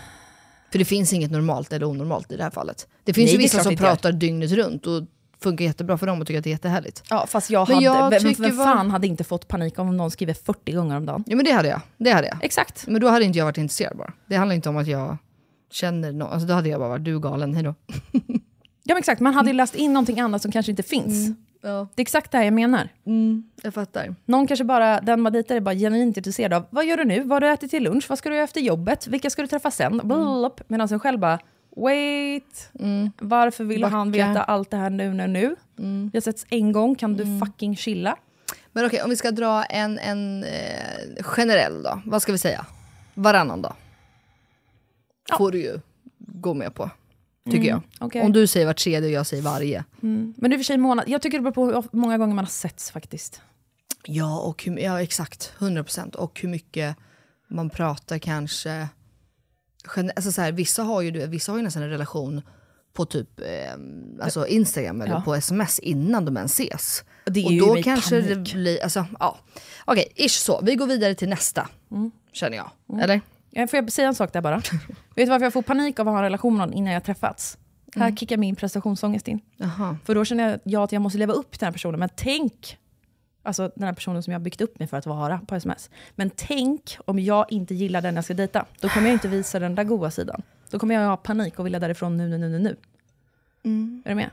För 0.70 0.78
det 0.78 0.84
finns 0.84 1.12
inget 1.12 1.30
normalt 1.30 1.72
eller 1.72 1.86
onormalt 1.86 2.32
i 2.32 2.36
det 2.36 2.42
här 2.42 2.50
fallet. 2.50 2.88
Det 3.04 3.12
finns 3.12 3.26
Nej, 3.26 3.32
ju 3.32 3.38
vissa 3.38 3.62
som 3.62 3.72
gör. 3.72 3.78
pratar 3.78 4.12
dygnet 4.12 4.52
runt 4.52 4.86
och 4.86 5.02
funkar 5.42 5.64
jättebra 5.64 5.98
för 5.98 6.06
dem 6.06 6.20
och 6.20 6.26
tycker 6.26 6.38
att 6.38 6.44
det 6.44 6.50
är 6.50 6.52
jättehärligt. 6.52 7.02
Ja, 7.10 7.26
fast 7.26 7.50
jag 7.50 7.68
Men 7.68 7.74
hade, 7.74 7.84
jag 7.86 8.10
vem, 8.10 8.34
vem 8.38 8.56
var- 8.56 8.64
fan 8.64 8.90
hade 8.90 9.06
inte 9.06 9.24
fått 9.24 9.48
panik 9.48 9.78
om 9.78 9.96
någon 9.96 10.10
skriver 10.10 10.34
40 10.34 10.72
gånger 10.72 10.96
om 10.96 11.06
dagen? 11.06 11.24
Ja 11.26 11.36
men 11.36 11.44
det 11.44 11.50
hade 11.52 11.68
jag. 11.68 11.80
Det 11.96 12.10
hade 12.10 12.26
jag. 12.28 12.36
Exakt. 12.42 12.86
Men 12.86 13.00
då 13.00 13.08
hade 13.08 13.24
inte 13.24 13.38
jag 13.38 13.44
varit 13.46 13.58
intresserad 13.58 13.96
bara. 13.96 14.12
Det 14.26 14.36
handlar 14.36 14.54
inte 14.56 14.68
om 14.68 14.76
att 14.76 14.86
jag 14.86 15.16
känner 15.70 16.12
någon. 16.12 16.32
Alltså 16.32 16.48
då 16.48 16.54
hade 16.54 16.68
jag 16.68 16.80
bara 16.80 16.88
varit, 16.88 17.04
du 17.04 17.14
är 17.14 17.18
galen, 17.18 17.54
hejdå. 17.54 17.74
Ja 18.82 18.94
men 18.94 18.98
exakt, 18.98 19.20
man 19.20 19.34
hade 19.34 19.48
ju 19.48 19.54
läst 19.54 19.74
in 19.74 19.92
någonting 19.92 20.20
annat 20.20 20.42
som 20.42 20.52
kanske 20.52 20.72
inte 20.72 20.82
finns. 20.82 21.36
Ja. 21.62 21.88
Det 21.94 22.00
är 22.00 22.02
exakt 22.02 22.30
det 22.32 22.38
här 22.38 22.44
jag 22.44 22.52
menar. 22.54 22.88
Jag 23.62 23.74
fattar. 23.74 24.14
Någon 24.24 24.46
kanske 24.46 24.64
bara, 24.64 25.00
den 25.00 25.20
man 25.20 25.32
dejtar 25.32 25.56
är 25.56 25.60
bara 25.60 25.74
genuint 25.74 26.16
intresserad 26.16 26.52
av, 26.52 26.64
vad 26.70 26.86
gör 26.86 26.96
du 26.96 27.04
nu? 27.04 27.20
Vad 27.20 27.30
har 27.30 27.40
du 27.40 27.48
ätit 27.48 27.70
till 27.70 27.82
lunch? 27.82 28.06
Vad 28.08 28.18
ska 28.18 28.28
du 28.28 28.34
göra 28.34 28.44
efter 28.44 28.60
jobbet? 28.60 29.06
Vilka 29.06 29.30
ska 29.30 29.42
du 29.42 29.48
träffa 29.48 29.70
sen? 29.70 30.00
Mm. 30.00 30.50
Medan 30.68 30.88
en 30.92 31.00
själv 31.00 31.18
bara, 31.18 31.38
wait, 31.76 32.70
varför 33.18 33.64
vill 33.64 33.84
han 33.84 34.12
Backa. 34.12 34.28
veta 34.28 34.42
allt 34.42 34.70
det 34.70 34.76
här 34.76 34.90
nu, 34.90 35.14
nu, 35.14 35.26
nu? 35.26 35.56
Vi 35.76 36.10
har 36.14 36.20
setts 36.20 36.46
en 36.50 36.72
gång, 36.72 36.94
kan 36.94 37.16
du 37.16 37.40
fucking 37.40 37.76
chilla? 37.76 38.16
Men 38.72 38.86
okej, 38.86 39.02
om 39.02 39.10
vi 39.10 39.16
ska 39.16 39.30
dra 39.30 39.64
en, 39.64 39.98
en 39.98 40.44
eh, 40.44 41.22
generell 41.22 41.82
då. 41.82 42.02
Vad 42.04 42.22
ska 42.22 42.32
vi 42.32 42.38
säga? 42.38 42.66
Varannan 43.14 43.62
dag. 43.62 43.74
Får 45.38 45.52
du 45.52 45.60
ju 45.62 45.80
gå 46.18 46.54
med 46.54 46.74
på. 46.74 46.90
Tycker 47.50 47.68
jag. 47.68 47.82
okej. 47.98 48.22
Om 48.22 48.32
du 48.32 48.46
säger 48.46 48.66
var 48.66 48.72
tredje 48.72 49.08
och 49.08 49.12
jag 49.12 49.26
säger 49.26 49.42
varje. 49.42 49.84
Men 50.00 50.34
det 50.36 50.46
är 50.46 50.52
i 50.52 50.56
och 50.56 50.58
för 50.58 50.64
sig 50.64 50.78
månad, 50.78 51.04
jag 51.08 51.22
tycker 51.22 51.38
det 51.38 51.42
beror 51.42 51.52
på 51.52 51.66
hur 51.66 51.84
många 51.92 52.18
gånger 52.18 52.34
man 52.34 52.44
har 52.44 52.50
setts 52.50 52.90
faktiskt. 52.90 53.42
Ja, 54.04 54.40
och 54.40 54.64
hur, 54.64 54.78
ja 54.78 55.02
exakt. 55.02 55.52
100%. 55.58 56.16
Och 56.16 56.40
hur 56.40 56.48
mycket 56.48 56.96
man 57.48 57.70
pratar 57.70 58.18
kanske. 58.18 58.88
Alltså 60.16 60.32
så 60.32 60.40
här, 60.40 60.52
vissa, 60.52 60.82
har 60.82 61.00
ju, 61.02 61.26
vissa 61.26 61.52
har 61.52 61.56
ju 61.58 61.64
nästan 61.64 61.82
en 61.82 61.90
relation 61.90 62.42
på 62.92 63.04
typ 63.04 63.40
eh, 63.40 63.46
alltså 64.22 64.46
Instagram 64.46 65.00
eller 65.00 65.12
Ja. 65.14 65.20
på 65.24 65.34
sms 65.34 65.78
innan 65.78 66.24
de 66.24 66.36
ens 66.36 66.52
ses. 66.60 67.04
Det 67.26 67.44
och 67.44 67.52
då 67.76 67.82
kanske 67.82 68.22
panik. 68.22 68.28
det 68.52 68.54
blir, 68.54 68.82
alltså 68.82 69.06
ja. 69.20 69.38
Okej, 69.84 70.12
ish 70.16 70.28
så. 70.44 70.60
Vi 70.62 70.74
går 70.74 70.86
vidare 70.86 71.14
till 71.14 71.28
nästa. 71.28 71.68
Mm. 71.90 72.10
Känner 72.32 72.56
jag. 72.56 72.70
Eller? 73.02 73.20
Ja, 73.50 73.66
Får 73.66 73.76
jag 73.76 73.92
säga 73.92 74.08
en 74.08 74.14
sak 74.14 74.32
där 74.32 74.40
bara? 74.40 74.56
Vet 75.14 75.26
du 75.26 75.26
varför 75.26 75.46
jag 75.46 75.52
får 75.52 75.62
panik 75.62 75.98
av 75.98 76.08
att 76.08 76.12
ha 76.12 76.18
en 76.18 76.24
relation 76.24 76.56
med 76.56 76.66
någon 76.68 76.74
innan 76.76 76.92
jag 76.92 77.04
träffats? 77.04 77.58
Här 77.96 78.16
kickar 78.16 78.36
min 78.36 78.56
prestationsångest 78.56 79.28
in. 79.28 79.40
Jaha. 79.56 79.96
För 80.04 80.14
då 80.14 80.24
känner 80.24 80.60
jag 80.64 80.82
att 80.82 80.92
jag 80.92 81.02
måste 81.02 81.18
leva 81.18 81.32
upp 81.32 81.50
till 81.50 81.58
den 81.58 81.66
här 81.66 81.72
personen. 81.72 82.00
Men 82.00 82.08
tänk, 82.16 82.76
alltså 83.42 83.72
den 83.74 83.84
här 83.84 83.92
personen 83.92 84.22
som 84.22 84.32
jag 84.32 84.42
byggt 84.42 84.60
upp 84.60 84.78
mig 84.78 84.88
för 84.88 84.96
att 84.96 85.06
vara 85.06 85.38
på 85.46 85.54
sms. 85.54 85.90
Men 86.14 86.30
tänk 86.30 86.98
om 87.04 87.18
jag 87.18 87.52
inte 87.52 87.74
gillar 87.74 88.02
den 88.02 88.14
jag 88.14 88.24
ska 88.24 88.34
dejta. 88.34 88.66
Då 88.80 88.88
kommer 88.88 89.06
jag 89.06 89.14
inte 89.14 89.28
visa 89.28 89.58
den 89.58 89.74
där 89.74 89.84
goda 89.84 90.10
sidan. 90.10 90.42
Då 90.70 90.78
kommer 90.78 90.94
jag 90.94 91.08
ha 91.08 91.16
panik 91.16 91.58
och 91.58 91.66
vilja 91.66 91.78
därifrån 91.78 92.16
nu, 92.16 92.28
nu, 92.28 92.38
nu, 92.38 92.48
nu, 92.48 92.58
nu. 92.58 92.76
Är 94.04 94.08
du 94.08 94.14
med? 94.14 94.30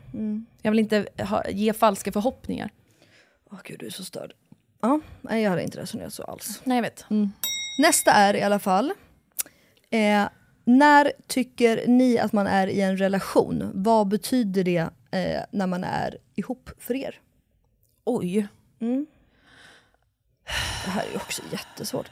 Jag 0.62 0.71
vill 0.71 0.80
inte 0.80 1.07
ha, 1.19 1.50
ge 1.50 1.74
falska 1.74 2.12
förhoppningar. 2.12 2.69
Åh 3.51 3.57
gud, 3.63 3.80
du 3.80 3.86
är 3.86 3.89
så 3.89 4.04
störd. 4.04 4.33
Ja, 4.81 5.00
nej 5.21 5.44
jag 5.44 5.50
hade 5.50 5.63
inte 5.63 5.81
resonerat 5.81 6.13
så 6.13 6.24
alls. 6.24 6.62
Nej, 6.63 6.77
jag 6.77 6.81
vet. 6.81 7.06
Nästa 7.80 8.12
är 8.12 8.33
i 8.33 8.42
alla 8.42 8.59
fall, 8.59 8.94
eh, 9.89 10.24
när 10.63 11.12
tycker 11.27 11.88
ni 11.88 12.19
att 12.19 12.33
man 12.33 12.48
är 12.48 12.68
i 12.68 12.81
en 12.81 12.98
relation? 12.98 13.71
Vad 13.74 14.07
betyder 14.07 14.63
det 14.63 14.89
eh, 15.12 15.42
när 15.51 15.68
man 15.68 15.83
är 15.83 16.18
ihop 16.36 16.69
för 16.80 16.95
er? 16.95 17.19
Oj. 18.06 18.48
Det 20.85 20.89
här 20.91 21.03
är 21.06 21.09
ju 21.12 21.15
också 21.15 21.41
jättesvårt. 21.51 22.12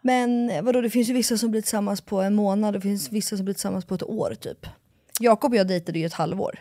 Men 0.00 0.50
eh, 0.50 0.62
vadå, 0.62 0.80
det 0.80 0.90
finns 0.90 1.08
ju 1.08 1.12
vissa 1.12 1.38
som 1.38 1.50
blir 1.50 1.60
tillsammans 1.60 2.00
på 2.00 2.20
en 2.20 2.34
månad, 2.34 2.74
det 2.74 2.80
finns 2.80 3.12
vissa 3.12 3.36
som 3.36 3.44
blir 3.44 3.54
tillsammans 3.54 3.84
på 3.84 3.94
ett 3.94 4.02
år 4.02 4.34
typ. 4.40 4.66
Jakob 5.20 5.52
och 5.52 5.56
jag 5.58 5.68
dejtade 5.68 5.98
ju 5.98 6.06
ett 6.06 6.12
halvår 6.12 6.58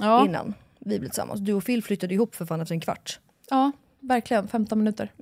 Ja, 0.00 0.24
innan 0.24 0.54
vi 0.78 0.98
blev 0.98 1.08
tillsammans. 1.08 1.40
Du 1.40 1.52
och 1.52 1.64
Phil 1.64 1.82
flyttade 1.84 2.14
ihop 2.14 2.34
för 2.34 2.46
fan 2.46 2.60
efter 2.60 2.74
en 2.74 2.80
kvart. 2.80 3.18
ja, 3.50 3.72
verkligen. 4.00 4.48
15 4.48 4.78
minuter. 4.78 5.12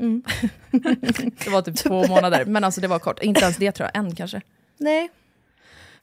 det 1.44 1.50
var 1.50 1.62
typ 1.62 1.76
två 1.76 2.06
månader. 2.06 2.44
Men 2.44 2.64
alltså 2.64 2.80
det 2.80 2.88
var 2.88 2.98
kort. 2.98 3.22
Inte 3.22 3.40
ens 3.44 3.56
det 3.56 3.72
tror 3.72 3.90
jag. 3.94 4.04
En 4.04 4.14
kanske. 4.14 4.40
Nej. 4.78 5.08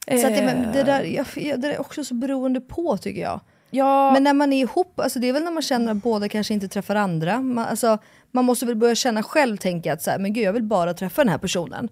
Så 0.06 0.14
att 0.26 0.34
det, 0.34 0.44
men 0.44 0.72
det, 0.72 0.80
Eh, 0.80 0.86
där, 0.86 1.02
jag- 1.04 1.26
det 1.34 1.56
där 1.56 1.70
är 1.70 1.80
också 1.80 2.04
så 2.04 2.14
beroende 2.14 2.60
på 2.60 2.96
tycker 2.96 3.20
jag. 3.20 3.40
Ja, 3.74 4.10
Men 4.12 4.22
när 4.24 4.34
man 4.34 4.52
är 4.52 4.60
ihop, 4.60 5.00
alltså 5.00 5.18
det 5.18 5.28
är 5.28 5.32
väl 5.32 5.42
när 5.44 5.50
man 5.50 5.62
känner 5.62 5.92
att 5.92 6.02
båda 6.02 6.28
kanske 6.28 6.54
inte 6.54 6.68
träffar 6.68 6.94
andra. 6.94 7.40
Man, 7.40 7.66
alltså, 7.66 7.98
man 8.30 8.44
måste 8.44 8.66
väl 8.66 8.76
börja 8.76 8.94
känna 8.94 9.22
själv, 9.22 9.56
tänka 9.56 9.92
att 9.92 10.02
så 10.02 10.10
här, 10.10 10.18
men 10.18 10.32
gud 10.32 10.44
jag 10.44 10.52
vill 10.52 10.62
bara 10.62 10.94
träffa 10.94 11.22
den 11.24 11.28
här 11.28 11.38
personen. 11.38 11.88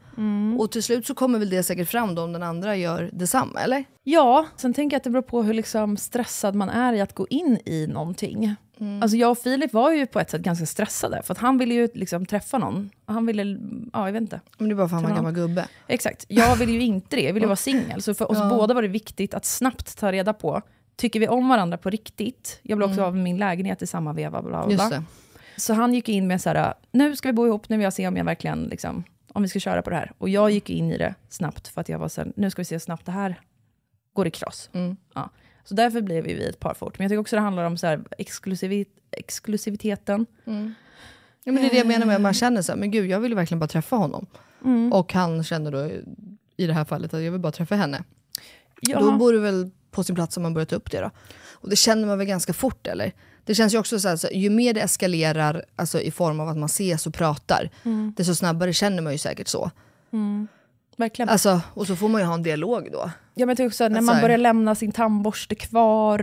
Och 0.58 0.72
till 0.72 0.82
slut 0.82 1.06
så 1.06 1.14
kommer 1.14 1.38
väl 1.38 1.50
det 1.50 1.62
säkert 1.62 1.88
fram 1.88 2.14
då 2.14 2.22
om 2.22 2.32
den 2.32 2.42
andra 2.42 2.76
gör 2.76 3.10
detsamma, 3.12 3.60
eller? 3.60 3.84
Ja, 4.04 4.46
sen 4.56 4.74
tänker 4.74 4.94
jag 4.94 4.98
att 4.98 5.04
det 5.04 5.10
beror 5.10 5.22
på 5.22 5.42
hur 5.42 5.54
liksom 5.54 5.96
stressad 5.96 6.54
man 6.54 6.68
är 6.68 6.92
i 6.92 7.00
att 7.00 7.14
gå 7.14 7.26
in 7.30 7.58
i 7.64 7.86
någonting. 7.86 8.54
Alltså 9.02 9.16
jag 9.16 9.30
och 9.30 9.38
Filip 9.38 9.72
var 9.72 9.92
ju 9.92 10.06
på 10.06 10.20
ett 10.20 10.30
sätt 10.30 10.42
ganska 10.42 10.66
stressade, 10.66 11.22
för 11.24 11.32
att 11.32 11.38
han 11.38 11.58
ville 11.58 11.74
ju 11.74 11.88
liksom 11.94 12.26
träffa 12.26 12.58
någon. 12.58 12.90
Han 13.06 13.26
ville, 13.26 13.58
ja 13.92 14.06
jag 14.06 14.12
vet 14.12 14.22
inte. 14.22 14.40
Men 14.58 14.68
det 14.68 14.74
är 14.74 14.76
bara 14.76 14.88
för 14.88 14.96
att 14.96 15.02
han 15.02 15.10
var 15.10 15.16
gammal 15.16 15.32
gubbe. 15.32 15.68
Exakt, 15.88 16.24
jag 16.28 16.56
ville 16.56 16.72
ju 16.72 16.80
inte 16.80 17.16
det, 17.16 17.22
jag 17.22 17.32
ville 17.32 17.46
vara 17.46 17.56
singel. 17.56 18.02
Så 18.02 18.14
för 18.14 18.30
oss 18.30 18.38
båda 18.50 18.74
var 18.74 18.82
det 18.82 18.88
viktigt 18.88 19.34
att 19.34 19.44
snabbt 19.44 19.98
ta 19.98 20.12
reda 20.12 20.32
på, 20.32 20.62
tycker 20.96 21.20
vi 21.20 21.28
om 21.28 21.48
varandra 21.48 21.78
på 21.78 21.90
riktigt? 21.90 22.60
Jag 22.62 22.78
blev 22.78 22.90
också 22.90 23.02
av 23.02 23.14
med 23.14 23.24
min 23.24 23.38
lägenhet 23.38 23.82
i 23.82 23.86
samma 23.86 24.12
veva. 24.12 24.42
Bla, 24.42 24.66
bla, 24.66 24.88
bla. 24.88 25.04
Så 25.56 25.74
han 25.74 25.94
gick 25.94 26.08
in 26.08 26.26
med 26.26 26.40
så 26.40 26.48
här, 26.50 26.74
nu 26.92 27.16
ska 27.16 27.28
vi 27.28 27.32
bo 27.32 27.46
ihop, 27.46 27.68
nu 27.68 27.76
vill 27.76 27.84
jag 27.84 27.92
se 27.92 28.08
om 28.08 28.16
jag 28.16 28.24
verkligen, 28.24 28.62
liksom, 28.62 29.04
om 29.32 29.42
vi 29.42 29.48
ska 29.48 29.60
köra 29.60 29.82
på 29.82 29.90
det 29.90 29.96
här. 29.96 30.12
Och 30.18 30.28
jag 30.28 30.50
gick 30.50 30.70
in 30.70 30.90
i 30.90 30.98
det 30.98 31.14
snabbt, 31.28 31.68
för 31.68 31.80
att 31.80 31.88
jag 31.88 31.98
var 31.98 32.08
så 32.08 32.20
här, 32.20 32.32
nu 32.36 32.50
ska 32.50 32.60
vi 32.60 32.64
se 32.64 32.74
hur 32.74 32.80
snabbt 32.80 33.06
det 33.06 33.12
här 33.12 33.40
går 34.12 34.26
i 34.26 34.30
kross. 34.30 34.70
Mm. 34.72 34.96
Ja. 35.14 35.30
Så 35.64 35.74
därför 35.74 36.00
blev 36.00 36.24
vi 36.24 36.44
ett 36.44 36.60
par 36.60 36.74
fort. 36.74 36.98
Men 36.98 37.04
jag 37.04 37.10
tycker 37.10 37.20
också 37.20 37.36
det 37.36 37.42
handlar 37.42 37.64
om 37.64 37.76
så 37.76 37.86
här, 37.86 38.00
exklusivi- 38.18 38.86
exklusiviteten. 39.10 40.26
Ja, 41.44 41.52
men 41.52 41.62
det 41.62 41.66
är 41.66 41.70
det 41.70 41.76
jag 41.76 41.86
menar 41.86 42.06
med 42.06 42.16
att 42.16 42.22
man 42.22 42.34
känner 42.34 42.62
så 42.62 42.72
här, 42.72 42.78
men 42.78 42.90
gud 42.90 43.10
jag 43.10 43.20
vill 43.20 43.34
verkligen 43.34 43.58
bara 43.58 43.68
träffa 43.68 43.96
honom. 43.96 44.26
Och 44.92 45.12
han 45.12 45.44
känner 45.44 45.70
då 45.72 45.90
i 46.56 46.66
det 46.66 46.72
här 46.72 46.84
fallet 46.84 47.14
att 47.14 47.22
jag 47.22 47.32
vill 47.32 47.40
bara 47.40 47.52
träffa 47.52 47.74
henne. 47.74 48.04
Ja. 48.80 49.00
Då 49.00 49.12
borde 49.12 49.38
väl 49.38 49.70
på 49.92 50.04
sin 50.04 50.14
plats 50.14 50.36
om 50.36 50.42
man 50.42 50.54
börjar 50.54 50.66
ta 50.66 50.76
upp 50.76 50.90
det 50.90 51.00
då. 51.00 51.10
Och 51.52 51.70
det 51.70 51.76
känner 51.76 52.06
man 52.06 52.18
väl 52.18 52.26
ganska 52.26 52.52
fort 52.52 52.86
eller? 52.86 53.12
Det 53.44 53.54
känns 53.54 53.74
ju 53.74 53.78
också 53.78 54.00
så 54.00 54.08
här, 54.08 54.16
så 54.16 54.28
ju 54.32 54.50
mer 54.50 54.74
det 54.74 54.80
eskalerar 54.80 55.64
alltså, 55.76 56.00
i 56.00 56.10
form 56.10 56.40
av 56.40 56.48
att 56.48 56.56
man 56.56 56.66
ses 56.66 57.06
och 57.06 57.14
pratar, 57.14 57.70
desto 58.16 58.34
snabbare 58.34 58.72
känner 58.72 59.02
man 59.02 59.12
ju 59.12 59.18
säkert 59.18 59.48
så. 59.48 59.70
Verkligen. 60.96 61.28
Alltså, 61.28 61.60
och 61.74 61.86
så 61.86 61.96
får 61.96 62.08
man 62.08 62.20
ju 62.20 62.26
ha 62.26 62.34
en 62.34 62.42
dialog 62.42 62.88
då. 62.92 63.10
Ja, 63.34 63.46
men 63.46 63.48
jag 63.48 63.56
tycker 63.56 63.66
också 63.68 63.84
att 63.84 63.92
när 63.92 63.98
Att 63.98 64.04
man 64.04 64.20
börjar 64.20 64.38
lämna 64.38 64.74
sin 64.74 64.92
tandborste 64.92 65.54
kvar, 65.54 66.18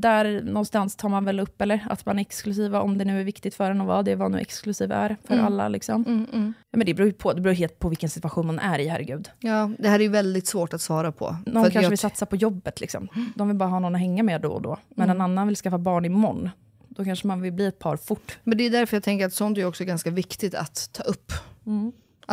där 0.00 0.42
någonstans 0.42 0.96
tar 0.96 1.08
man 1.08 1.24
väl 1.24 1.40
upp, 1.40 1.60
eller? 1.62 1.86
Att 1.90 2.06
man 2.06 2.18
är 2.18 2.20
exklusiva, 2.22 2.80
om 2.80 2.98
det 2.98 3.04
nu 3.04 3.20
är 3.20 3.24
viktigt 3.24 3.54
för 3.54 3.70
en 3.70 3.80
och 3.80 3.86
vad 3.86 4.04
det 4.04 4.10
är, 4.12 4.16
vad 4.16 4.30
nu 4.30 4.38
exklusiv 4.38 4.92
är 4.92 5.16
för 5.24 5.38
alla. 5.38 5.68
Liksom. 5.68 6.26
Ja, 6.70 6.76
men 6.76 6.86
det 6.86 6.94
beror 6.94 7.06
ju 7.06 7.12
på, 7.12 7.32
det 7.32 7.40
beror 7.40 7.54
helt 7.54 7.78
på 7.78 7.88
vilken 7.88 8.10
situation 8.10 8.46
man 8.46 8.58
är 8.58 8.78
i, 8.78 8.88
herregud. 8.88 9.30
Ja, 9.38 9.70
det 9.78 9.88
här 9.88 9.98
är 9.98 10.02
ju 10.02 10.08
väldigt 10.08 10.46
svårt 10.46 10.74
att 10.74 10.80
svara 10.80 11.12
på. 11.12 11.36
Någon 11.46 11.56
att 11.56 11.62
kanske 11.62 11.82
jag- 11.82 11.90
vill 11.90 11.98
satsa 11.98 12.26
på 12.26 12.36
jobbet, 12.36 12.80
liksom. 12.80 13.08
de 13.34 13.48
vill 13.48 13.56
bara 13.56 13.68
ha 13.68 13.78
någon 13.78 13.94
att 13.94 14.00
hänga 14.00 14.22
med 14.22 14.40
då 14.40 14.48
och 14.52 14.62
då. 14.62 14.76
Men 14.88 15.10
en 15.10 15.20
annan 15.20 15.46
vill 15.46 15.56
skaffa 15.56 15.78
barn 15.78 16.04
imorgon. 16.04 16.50
Då 16.88 17.04
kanske 17.04 17.26
man 17.26 17.40
vill 17.40 17.52
bli 17.52 17.66
ett 17.66 17.78
par 17.78 17.96
fort. 17.96 18.38
Men 18.44 18.58
det 18.58 18.64
är 18.66 18.70
därför 18.70 18.96
jag 18.96 19.04
tänker 19.04 19.26
att 19.26 19.32
sånt 19.34 19.58
är 19.58 19.64
också 19.64 19.84
ganska 19.84 20.10
viktigt 20.10 20.54
att 20.54 20.88
ta 20.92 21.02
upp. 21.02 21.32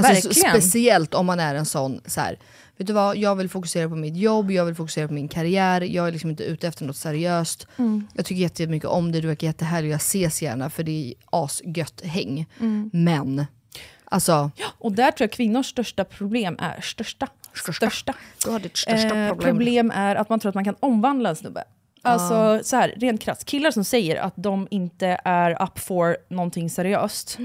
Alltså, 0.05 0.33
speciellt 0.33 1.13
om 1.13 1.25
man 1.25 1.39
är 1.39 1.55
en 1.55 1.65
sån, 1.65 2.01
så 2.05 2.21
här, 2.21 2.39
vet 2.77 2.87
du 2.87 2.93
vad, 2.93 3.17
jag 3.17 3.35
vill 3.35 3.49
fokusera 3.49 3.89
på 3.89 3.95
mitt 3.95 4.17
jobb, 4.17 4.51
jag 4.51 4.65
vill 4.65 4.75
fokusera 4.75 5.07
på 5.07 5.13
min 5.13 5.27
karriär, 5.27 5.81
jag 5.81 6.07
är 6.07 6.11
liksom 6.11 6.29
inte 6.29 6.43
ute 6.43 6.67
efter 6.67 6.85
något 6.85 6.97
seriöst. 6.97 7.67
Jag 8.13 8.25
tycker 8.25 8.41
jätte- 8.41 8.61
jättemycket 8.63 8.89
om 8.89 9.11
det, 9.11 9.21
du 9.21 9.27
verkar 9.27 9.47
jättehärlig, 9.47 9.89
jag 9.91 9.95
ses 9.97 10.41
gärna 10.41 10.69
för 10.69 10.83
det 10.83 10.91
är 11.09 11.13
asgött 11.25 12.01
häng. 12.03 12.45
Men, 12.93 13.45
alltså, 14.05 14.51
Och 14.61 14.91
där 14.91 15.11
tror 15.11 15.25
jag 15.25 15.31
kvinnors 15.31 15.65
största 15.69 16.03
problem 16.03 16.55
är, 16.59 16.81
största, 16.81 17.27
största. 17.73 18.13
Du 18.45 18.51
har 18.51 18.59
ditt 18.59 18.77
största 18.77 19.15
Eh, 19.17 19.27
problem. 19.29 19.39
problem 19.55 19.91
är 19.95 20.15
att 20.15 20.29
man 20.29 20.39
tror 20.39 20.49
att 20.49 20.55
man 20.55 20.65
kan 20.65 20.75
omvandla 20.79 21.29
en 21.29 21.35
snubbe. 21.35 21.63
Alltså 22.01 22.59
så 22.63 22.75
här, 22.75 22.93
rent 22.97 23.21
krasst, 23.21 23.45
killar 23.45 23.71
som 23.71 23.83
säger 23.83 24.15
att 24.15 24.33
de 24.35 24.67
inte 24.71 25.19
är 25.25 25.63
up 25.63 25.79
for 25.79 26.17
någonting 26.29 26.69
seriöst, 26.69 27.37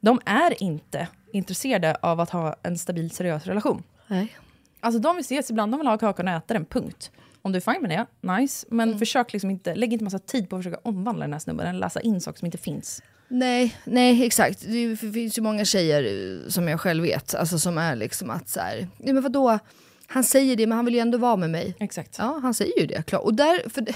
de 0.00 0.20
är 0.26 0.62
inte 0.62 1.08
intresserade 1.32 1.94
av 2.02 2.20
att 2.20 2.30
ha 2.30 2.56
en 2.62 2.78
stabil 2.78 3.10
seriös 3.10 3.46
relation. 3.46 3.82
Nej. 4.06 4.36
Alltså 4.80 4.98
de 5.00 5.16
vill 5.16 5.20
ses 5.24 5.50
ibland, 5.50 5.72
de 5.72 5.78
vill 5.78 5.86
ha 5.86 5.98
kakan 5.98 6.28
och 6.28 6.34
äta 6.34 6.54
den, 6.54 6.64
punkt. 6.64 7.10
Om 7.42 7.52
du 7.52 7.56
är 7.56 7.72
fine 7.72 7.82
med 7.82 7.90
det, 7.90 8.32
nice. 8.34 8.66
Men 8.70 8.88
Mm. 8.88 8.98
försök 8.98 9.32
liksom 9.32 9.50
inte, 9.50 9.74
lägg 9.74 9.92
inte 9.92 10.04
massa 10.04 10.18
tid 10.18 10.48
på 10.50 10.56
att 10.56 10.60
försöka 10.64 10.80
omvandla 10.82 11.24
den 11.24 11.32
här 11.32 11.40
snubben, 11.40 11.66
eller 11.66 11.80
läsa 11.80 12.00
in 12.00 12.20
saker 12.20 12.38
som 12.38 12.46
inte 12.46 12.58
finns. 12.58 13.02
Nej, 13.28 13.76
nej 13.84 14.26
exakt. 14.26 14.60
Det 14.66 14.96
finns 14.96 15.38
ju 15.38 15.42
många 15.42 15.64
tjejer 15.64 16.02
eh, 16.44 16.48
som 16.48 16.68
jag 16.68 16.80
själv 16.80 17.02
vet, 17.02 17.34
alltså 17.34 17.58
som 17.58 17.78
är 17.78 17.96
liksom 17.96 18.30
att 18.30 18.48
så 18.48 18.60
här, 18.60 18.88
nej 18.98 19.12
men 19.14 19.22
vadå, 19.22 19.58
han 20.06 20.24
säger 20.24 20.56
det 20.56 20.66
men 20.66 20.76
han 20.76 20.84
vill 20.84 20.94
ju 20.94 21.00
ändå 21.00 21.18
vara 21.18 21.36
med 21.36 21.50
mig. 21.50 21.74
Exakt. 21.80 22.16
Ja, 22.18 22.38
han 22.42 22.54
säger 22.54 22.80
ju 22.80 22.86
det. 22.86 23.02
Klart. 23.06 23.22
Och 23.22 23.34
där, 23.34 23.68
för 23.68 23.80
det, 23.80 23.94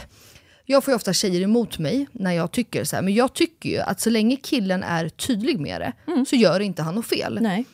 jag 0.70 0.84
får 0.84 0.92
ju 0.92 0.96
ofta 0.96 1.12
tjejer 1.12 1.40
emot 1.40 1.78
mig 1.78 2.06
när 2.12 2.32
jag 2.32 2.52
tycker 2.52 2.84
så 2.84 2.96
här, 2.96 3.02
men 3.02 3.14
jag 3.14 3.34
tycker 3.34 3.68
ju 3.68 3.78
att 3.78 4.00
så 4.00 4.10
länge 4.10 4.36
killen 4.36 4.82
är 4.82 5.08
tydlig 5.08 5.60
med 5.60 5.80
det 5.80 6.24
så 6.26 6.36
gör 6.36 6.60
inte 6.60 6.82
han 6.82 6.94
något 6.94 7.06
fel. 7.06 7.38
Nej. 7.40 7.64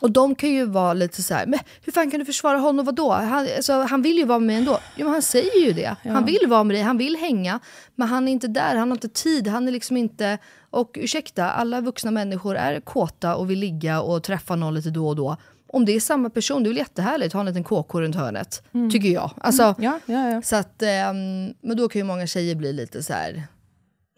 Och 0.00 0.10
de 0.10 0.34
kan 0.34 0.50
ju 0.50 0.64
vara 0.64 0.94
lite 0.94 1.22
så 1.22 1.34
här, 1.34 1.46
men 1.46 1.58
hur 1.84 1.92
fan 1.92 2.10
kan 2.10 2.20
du 2.20 2.26
försvara 2.26 2.58
honom, 2.58 2.86
vadå? 2.86 3.12
Han, 3.12 3.48
alltså, 3.56 3.72
han 3.72 4.02
vill 4.02 4.16
ju 4.16 4.24
vara 4.24 4.38
med 4.38 4.46
mig 4.46 4.56
ändå. 4.56 4.78
Jo 4.96 5.04
men 5.04 5.12
han 5.12 5.22
säger 5.22 5.66
ju 5.66 5.72
det. 5.72 5.96
Han 6.04 6.24
vill 6.24 6.46
vara 6.46 6.64
med 6.64 6.76
dig, 6.76 6.82
han 6.82 6.98
vill 6.98 7.16
hänga. 7.16 7.60
Men 7.94 8.08
han 8.08 8.28
är 8.28 8.32
inte 8.32 8.48
där, 8.48 8.76
han 8.76 8.90
har 8.90 8.96
inte 8.96 9.08
tid, 9.08 9.48
han 9.48 9.68
är 9.68 9.72
liksom 9.72 9.96
inte... 9.96 10.38
Och 10.70 10.90
ursäkta, 11.00 11.50
alla 11.50 11.80
vuxna 11.80 12.10
människor 12.10 12.56
är 12.56 12.80
kåta 12.80 13.36
och 13.36 13.50
vill 13.50 13.58
ligga 13.58 14.00
och 14.00 14.22
träffa 14.22 14.56
någon 14.56 14.74
lite 14.74 14.90
då 14.90 15.08
och 15.08 15.16
då. 15.16 15.36
Om 15.72 15.84
det 15.84 15.92
är 15.96 16.00
samma 16.00 16.30
person, 16.30 16.62
det 16.62 16.66
är 16.66 16.70
väl 16.70 16.78
jättehärligt, 16.78 17.32
ha 17.32 17.40
en 17.40 17.46
liten 17.46 17.64
KK 17.64 18.00
runt 18.00 18.14
hörnet. 18.16 18.62
Tycker 18.92 19.08
jag. 19.08 19.30
Alltså, 19.36 19.74
Ja, 19.78 20.00
ja, 20.06 20.30
ja. 20.30 20.42
Så 20.42 20.56
att, 20.56 20.82
ehm, 20.82 21.54
men 21.60 21.76
då 21.76 21.88
kan 21.88 22.00
ju 22.00 22.04
många 22.04 22.26
tjejer 22.26 22.54
bli 22.54 22.72
lite 22.72 23.02
så 23.02 23.12
här. 23.12 23.42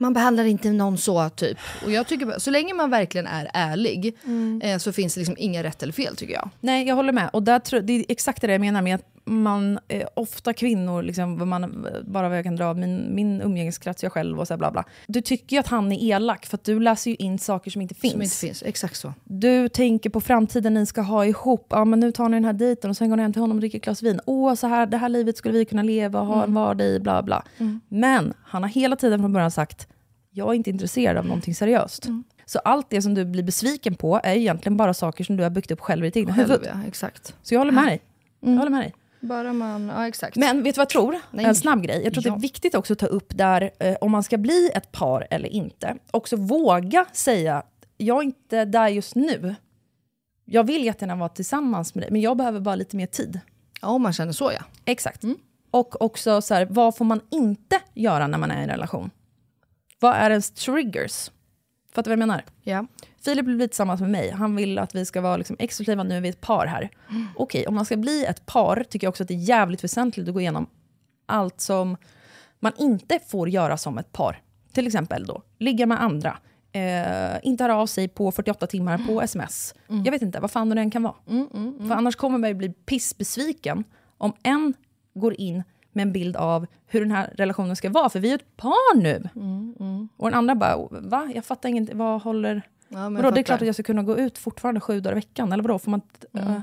Man 0.01 0.13
behandlar 0.13 0.45
inte 0.45 0.71
någon 0.73 0.99
så, 0.99 1.29
typ. 1.29 1.59
Och 1.85 1.93
jag 1.93 2.07
tycker, 2.07 2.39
så 2.39 2.51
länge 2.51 2.75
man 2.75 2.91
verkligen 2.91 3.27
är 3.27 3.51
ärlig 3.55 4.17
eh, 4.63 4.79
så 4.79 4.93
finns 4.93 5.15
det 5.15 5.21
liksom 5.21 5.37
inga 5.39 5.63
rätt 5.63 5.83
eller 5.83 5.93
fel 5.93 6.17
tycker 6.17 6.35
jag. 6.35 6.51
Nej, 6.61 6.89
jag 6.89 6.95
håller 6.95 7.13
med. 7.13 7.31
Och 7.33 7.43
där 7.43 7.81
det 7.81 7.93
är 7.93 8.05
exakt 8.09 8.41
det 8.41 8.53
jag 8.53 8.61
menar 8.61 8.83
med 8.83 8.95
att 8.95 9.07
man, 9.25 9.79
eh, 9.89 10.07
ofta 10.15 10.53
kvinnor, 10.53 11.03
liksom, 11.03 11.49
man, 11.49 11.87
bara 12.07 12.29
vad 12.29 12.39
jag 12.39 12.45
kan 12.45 12.57
dra 12.57 12.67
av 12.67 12.79
min, 12.79 13.15
min 13.15 13.41
umgängeskrets, 13.41 14.03
jag 14.03 14.13
själv 14.13 14.41
och 14.41 14.47
så 14.47 14.55
här 14.55 14.59
bla 14.59 14.71
bla. 14.71 14.85
Du 15.07 15.21
tycker 15.21 15.57
ju 15.57 15.61
att 15.61 15.67
han 15.67 15.93
är 15.93 16.03
elak 16.03 16.47
för 16.47 16.57
att 16.57 16.65
du 16.65 16.81
läser 16.81 17.11
ju 17.11 17.17
in 17.17 17.39
saker 17.39 17.71
som 17.71 17.83
inte 17.83 17.95
finns. 17.95 18.13
Som 18.13 18.23
inte 18.23 18.37
finns, 18.37 18.63
exakt 18.63 18.97
så. 18.97 19.15
Du 19.25 19.69
tänker 19.69 20.11
på 20.11 20.21
framtiden 20.21 20.75
ni 20.75 20.87
ska 20.87 21.01
ha 21.01 21.27
ihop. 21.27 21.67
Ja, 21.71 21.85
men 21.85 22.01
nu 22.01 22.13
tar 22.13 22.29
ni 22.29 22.37
den 22.37 22.45
här 22.45 22.53
dejten 22.53 22.91
och 22.91 22.97
sen 22.97 23.09
går 23.09 23.17
ni 23.17 23.23
hem 23.23 23.33
till 23.33 23.43
honom 23.43 23.57
och 23.57 23.61
dricker 23.61 23.79
ett 23.79 23.85
glas 23.85 24.03
vin. 24.03 24.21
Åh, 24.27 24.55
så 24.55 24.67
här, 24.67 24.87
det 24.87 24.97
här 24.97 25.09
livet 25.09 25.37
skulle 25.37 25.59
vi 25.59 25.65
kunna 25.65 25.83
leva 25.83 26.21
och 26.21 26.27
ha 26.27 26.45
en 26.45 26.55
vardag 26.55 26.87
i, 26.87 27.01
bla 27.01 27.23
bla. 27.23 27.45
Men 27.89 28.35
han 28.45 28.63
har 28.63 28.71
hela 28.71 28.97
tiden 28.97 29.21
från 29.21 29.33
början 29.33 29.51
sagt, 29.51 29.89
jag 30.31 30.49
är 30.49 30.55
inte 30.55 30.71
intresserad 30.71 31.17
av 31.17 31.27
någonting 31.27 31.55
seriöst. 31.55 32.09
Så 32.47 32.59
allt 32.59 32.91
det 32.91 33.03
som 33.03 33.15
du 33.15 33.25
blir 33.25 33.43
besviken 33.43 33.95
på 33.95 34.21
är 34.25 34.35
egentligen 34.35 34.77
bara 34.77 34.95
saker 34.95 35.25
som 35.25 35.37
du 35.37 35.43
har 35.43 35.51
byggt 35.51 35.71
upp 35.71 35.81
själv 35.81 36.05
i 36.05 36.09
ditt 36.09 36.17
egna 36.17 36.33
huvud. 36.33 36.61
ja, 36.65 36.89
exakt. 36.89 37.35
Så 37.43 37.55
jag 37.55 37.61
håller 37.61 37.73
med 37.73 37.87
dig. 37.87 38.01
Jag 38.41 38.57
håller 38.57 38.71
med 38.71 38.81
dig. 38.81 38.95
Bara 39.23 39.53
man, 39.53 39.89
ja 39.89 40.09
exakt. 40.09 40.37
Men 40.37 40.63
vet 40.63 40.75
du 40.75 40.79
vad 40.79 40.83
jag 40.85 40.89
tror? 40.89 41.21
Nej. 41.31 41.45
En 41.45 41.55
snabb 41.55 41.83
grej. 41.83 42.03
Jag 42.05 42.13
tror 42.13 42.21
att 42.21 42.27
Ja. 42.27 42.33
det 42.33 42.39
är 42.39 42.41
viktigt 42.41 42.75
också 42.75 42.93
att 42.93 42.99
ta 42.99 43.07
upp 43.07 43.37
där, 43.37 43.71
eh, 43.79 43.97
om 44.01 44.13
man 44.13 44.23
ska 44.23 44.39
bli 44.39 44.71
ett 44.75 44.93
par 44.93 45.27
eller 45.31 45.49
inte, 45.49 45.97
också 46.11 46.37
våga 46.37 47.07
säga, 47.13 47.63
jag 47.97 48.19
är 48.19 48.23
inte 48.23 48.65
där 48.65 48.89
just 48.89 49.15
nu. 49.15 49.55
Jag 50.45 50.65
vill 50.65 50.85
jättegärna 50.85 51.17
vara 51.17 51.29
tillsammans 51.29 51.95
med 51.95 52.05
dig, 52.05 52.11
men 52.11 52.21
jag 52.21 52.37
behöver 52.37 52.61
bara 52.61 52.75
lite 52.75 52.97
mer 52.97 53.07
tid. 53.07 53.41
ja, 53.83 53.89
om 53.89 54.03
man 54.03 54.13
känner 54.13 54.33
så 54.33 54.53
ja. 54.53 54.65
Exakt. 54.85 55.23
Och 55.71 56.03
också 56.03 56.43
så 56.43 56.55
här, 56.55 56.67
vad 56.71 56.97
får 56.97 57.05
man 57.05 57.21
inte 57.31 57.81
göra 57.95 58.27
när 58.27 58.39
man 58.39 58.51
är 58.51 58.61
i 58.61 58.63
en 58.63 58.69
relation? 58.69 59.11
Vad 60.01 60.15
är 60.15 60.31
ens 60.31 60.51
triggers? 60.51 61.31
Fattar 61.95 62.11
du 62.11 62.17
vad 62.17 62.23
jag 62.23 62.29
menar? 62.29 62.45
ja. 62.63 62.87
Filip 63.25 63.47
vill 63.47 63.57
bli 63.57 63.69
tillsammans 63.69 64.01
med 64.01 64.11
mig. 64.11 64.31
Han 64.31 64.57
vill 64.57 64.79
att 64.79 64.95
vi 64.95 65.05
ska 65.05 65.21
vara 65.21 65.37
liksom 65.37 65.57
exklusiva, 65.59 66.03
nu 66.03 66.17
är 66.17 66.21
vi 66.21 66.29
ett 66.29 66.41
par 66.41 66.67
här. 66.67 66.91
Okej, 67.37 67.67
om 67.67 67.75
man 67.75 67.85
ska 67.85 67.97
bli 67.97 68.25
ett 68.25 68.47
par 68.47 68.85
tycker 68.91 69.07
jag 69.07 69.11
också 69.11 69.23
att 69.23 69.29
det 69.29 69.35
är 69.35 69.39
jävligt 69.49 69.85
väsentligt 69.85 70.29
att 70.29 70.35
gå 70.35 70.41
igenom 70.41 70.67
allt 71.27 71.61
som 71.61 71.97
man 72.61 72.73
inte 72.79 73.19
får 73.29 73.49
göra 73.49 73.77
som 73.77 73.99
ett 73.99 74.13
par. 74.13 74.43
Till 74.73 74.87
exempel 74.87 75.27
då, 75.27 75.43
ligga 75.59 75.87
med 75.87 76.03
andra, 76.03 76.39
eh, 76.73 77.39
inte 77.43 77.65
höra 77.65 77.77
av 77.77 77.87
sig 77.87 78.09
på 78.09 78.33
48 78.33 78.67
timmar 78.67 78.99
på 78.99 79.23
sms. 79.23 79.75
Jag 80.05 80.13
vet 80.13 80.23
inte, 80.23 80.41
vad 80.41 80.51
fan 80.51 80.69
det 80.69 80.81
än 80.81 80.91
kan 80.91 81.03
vara. 81.03 81.15
För 81.89 81.95
annars 81.95 82.17
kommer 82.17 82.39
man 82.39 82.51
ju 82.51 82.55
bli 82.55 82.69
pissbesviken 82.73 83.85
om 84.19 84.33
en 84.43 84.75
går 85.15 85.41
in 85.41 85.63
med 85.93 86.03
en 86.03 86.13
bild 86.13 86.37
av 86.37 86.67
hur 86.87 87.01
den 87.01 87.11
här 87.11 87.35
relationen 87.37 87.77
ska 87.77 87.91
vara, 87.91 88.09
för 88.09 88.21
vi 88.21 88.31
är 88.31 88.35
ett 88.35 88.57
par 88.57 88.97
nu. 88.97 89.29
Och 90.17 90.31
den 90.31 90.39
andra 90.39 90.55
bara, 90.55 90.77
va? 90.91 91.31
Jag 91.35 91.45
fattar 91.45 91.69
ingenting, 91.69 91.99
vad 91.99 92.23
håller... 92.23 92.63
Ja, 92.89 93.09
Vadå, 93.09 93.31
det 93.31 93.41
är 93.41 93.43
klart 93.43 93.61
att 93.61 93.67
jag 93.67 93.75
ska 93.75 93.83
kunna 93.83 94.03
gå 94.03 94.19
ut 94.19 94.39
fortfarande 94.39 94.81
sju 94.81 95.01
dagar 95.01 95.13
i 95.13 95.15
veckan, 95.15 95.53
eller 95.53 95.63
vadå? 95.63 95.79
Får 95.79 95.91
man, 95.91 96.01
eh, 96.35 96.61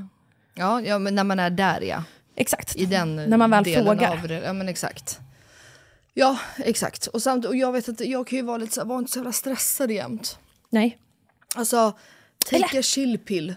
ja, 0.54 0.82
ja, 0.82 1.00
men 1.00 1.16
när 1.16 1.24
man 1.24 1.40
är 1.40 1.50
där 1.50 1.82
ja. 1.82 2.04
exakt. 2.36 2.76
I 2.76 2.86
den 2.86 3.16
När 3.16 3.38
man 3.38 3.50
väl 3.50 3.64
delen 3.64 3.86
frågar. 3.86 4.12
Av. 4.12 4.32
Ja 4.32 4.54
men 4.54 4.70
exakt. 4.70 5.20
Ja, 6.14 6.38
exakt. 6.58 7.08
Och, 7.08 7.22
samt, 7.22 7.46
och 7.46 7.56
jag 7.56 7.72
vet 7.72 7.90
att 7.90 8.00
jag 8.00 8.28
kan 8.28 8.38
ju 8.38 8.46
vara 8.46 8.58
lite 8.58 8.74
så 8.74 8.86
var 8.86 9.00
inte 9.00 9.12
så 9.12 9.20
jävla 9.20 9.32
stressad 9.32 9.92
jämt. 9.92 10.40
Nej. 10.70 10.98
Alltså, 11.56 11.94
take 12.50 12.80
a 12.80 12.82
chill 12.82 13.20
pill. 13.20 13.56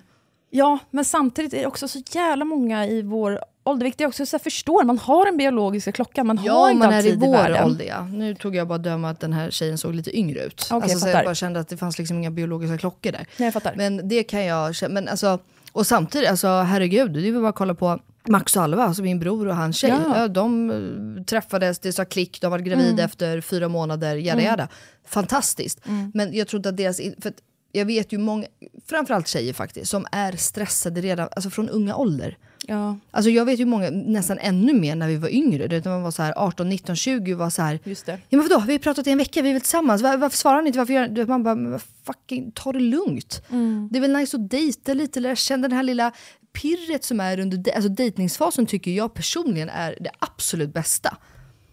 Ja, 0.50 0.78
men 0.90 1.04
samtidigt 1.04 1.54
är 1.54 1.60
det 1.60 1.66
också 1.66 1.88
så 1.88 2.02
jävla 2.10 2.44
många 2.44 2.86
i 2.86 3.02
vår 3.02 3.40
ålder, 3.64 3.84
vilket 3.84 4.00
jag 4.00 4.08
också 4.08 4.26
så 4.26 4.38
förstår. 4.38 4.84
Man 4.84 4.98
har 4.98 5.26
den 5.26 5.36
biologiska 5.36 5.92
klockan, 5.92 6.26
man 6.26 6.38
har 6.38 6.46
Ja, 6.46 6.70
inte 6.70 6.86
man 6.86 6.94
är 6.94 7.06
i 7.06 7.16
vår 7.16 7.64
ålder 7.64 7.84
ja. 7.84 8.04
Nu 8.04 8.34
tog 8.34 8.56
jag 8.56 8.68
bara 8.68 8.78
döma 8.78 9.10
att 9.10 9.20
den 9.20 9.32
här 9.32 9.50
tjejen 9.50 9.78
såg 9.78 9.94
lite 9.94 10.18
yngre 10.18 10.44
ut. 10.44 10.68
Okej, 10.70 10.82
alltså, 10.82 10.98
så 10.98 11.06
fattar. 11.06 11.18
jag 11.18 11.26
bara 11.26 11.34
kände 11.34 11.60
att 11.60 11.68
det 11.68 11.76
fanns 11.76 11.98
liksom 11.98 12.18
inga 12.18 12.30
biologiska 12.30 12.78
klockor 12.78 13.12
där. 13.12 13.26
Nej, 13.36 13.46
jag 13.46 13.52
fattar. 13.52 13.74
Men 13.76 14.08
det 14.08 14.22
kan 14.24 14.44
jag 14.44 14.74
känna, 14.74 14.94
men 14.94 15.08
alltså, 15.08 15.38
och 15.72 15.86
samtidigt, 15.86 16.28
alltså 16.28 16.48
herregud, 16.48 17.12
det 17.12 17.28
är 17.28 17.32
bara 17.32 17.48
att 17.48 17.54
kolla 17.54 17.74
på 17.74 18.00
Max 18.28 18.56
och 18.56 18.62
Alva, 18.62 18.84
alltså 18.84 19.02
min 19.02 19.18
bror 19.18 19.48
och 19.48 19.56
hans 19.56 19.76
tjej. 19.76 19.90
Ja. 19.90 20.16
Mm. 20.16 20.32
De 20.32 20.70
eh, 20.70 21.24
träffades, 21.24 21.78
det 21.78 21.92
sa 21.92 22.04
klick, 22.04 22.40
de 22.40 22.50
var 22.50 22.58
gravida 22.58 23.04
efter 23.04 23.40
fyra 23.40 23.68
månader, 23.68 24.16
jada 24.16 24.42
jada. 24.42 24.68
Fantastiskt. 25.06 25.80
Men 26.14 26.34
jag 26.34 26.48
tror 26.48 26.58
inte 26.58 26.68
att 26.68 26.76
deras, 26.76 26.96
för 26.96 27.28
att 27.28 27.36
jag 27.72 27.84
vet 27.86 28.12
ju 28.12 28.18
många, 28.18 28.46
framförallt 28.86 29.28
tjejer 29.28 29.52
faktiskt, 29.52 29.90
som 29.90 30.06
är 30.12 30.32
stressade 30.32 31.00
redan 31.00 31.28
alltså 31.36 31.50
från 31.50 31.68
unga 31.68 31.96
ålder. 31.96 32.36
Ja, 32.66 32.98
Alltså 33.10 33.30
jag 33.30 33.44
vet 33.44 33.60
ju 33.60 33.64
många, 33.66 33.90
nästan 33.90 34.38
ännu 34.38 34.72
mer 34.72 34.96
när 34.96 35.08
vi 35.08 35.16
var 35.16 35.28
yngre, 35.28 35.68
när 35.68 35.90
man 35.90 36.02
var 36.02 36.10
så 36.10 36.22
här 36.22 36.32
18, 36.36 36.68
19, 36.68 36.96
20 36.96 37.34
var 37.34 37.50
så 37.50 37.62
här 37.62 37.78
just 37.84 38.06
det. 38.06 38.18
Ja 38.28 38.38
men 38.38 38.48
vadå, 38.48 38.64
vi 38.66 38.72
har 38.72 38.78
pratat 38.78 39.06
i 39.06 39.10
en 39.10 39.18
vecka, 39.18 39.42
vi 39.42 39.48
är 39.48 39.52
väl 39.52 39.60
tillsammans, 39.62 40.02
Var, 40.02 40.16
varför 40.16 40.36
svarar 40.36 40.62
ni 40.62 40.66
inte? 40.66 40.78
Varför 40.78 40.92
gör, 40.92 41.26
man 41.26 41.42
bara, 41.42 41.78
fucking 42.06 42.52
ta 42.54 42.72
det 42.72 42.80
lugnt. 42.80 43.42
Det 43.90 43.98
är 43.98 44.00
väl 44.00 44.12
nice 44.12 44.36
att 44.36 44.50
dejta 44.50 44.94
lite, 44.94 45.20
lära 45.20 45.36
känna 45.36 45.68
den 45.68 45.76
här 45.76 45.82
lilla 45.82 46.12
pirret 46.52 47.04
som 47.04 47.20
är 47.20 47.40
under 47.40 47.56
de- 47.58 47.72
alltså 47.72 47.88
dejtningsfasen 47.88 48.66
tycker 48.66 48.90
jag 48.90 49.14
personligen 49.14 49.68
är 49.68 49.96
det 50.00 50.10
absolut 50.18 50.74
bästa. 50.74 51.16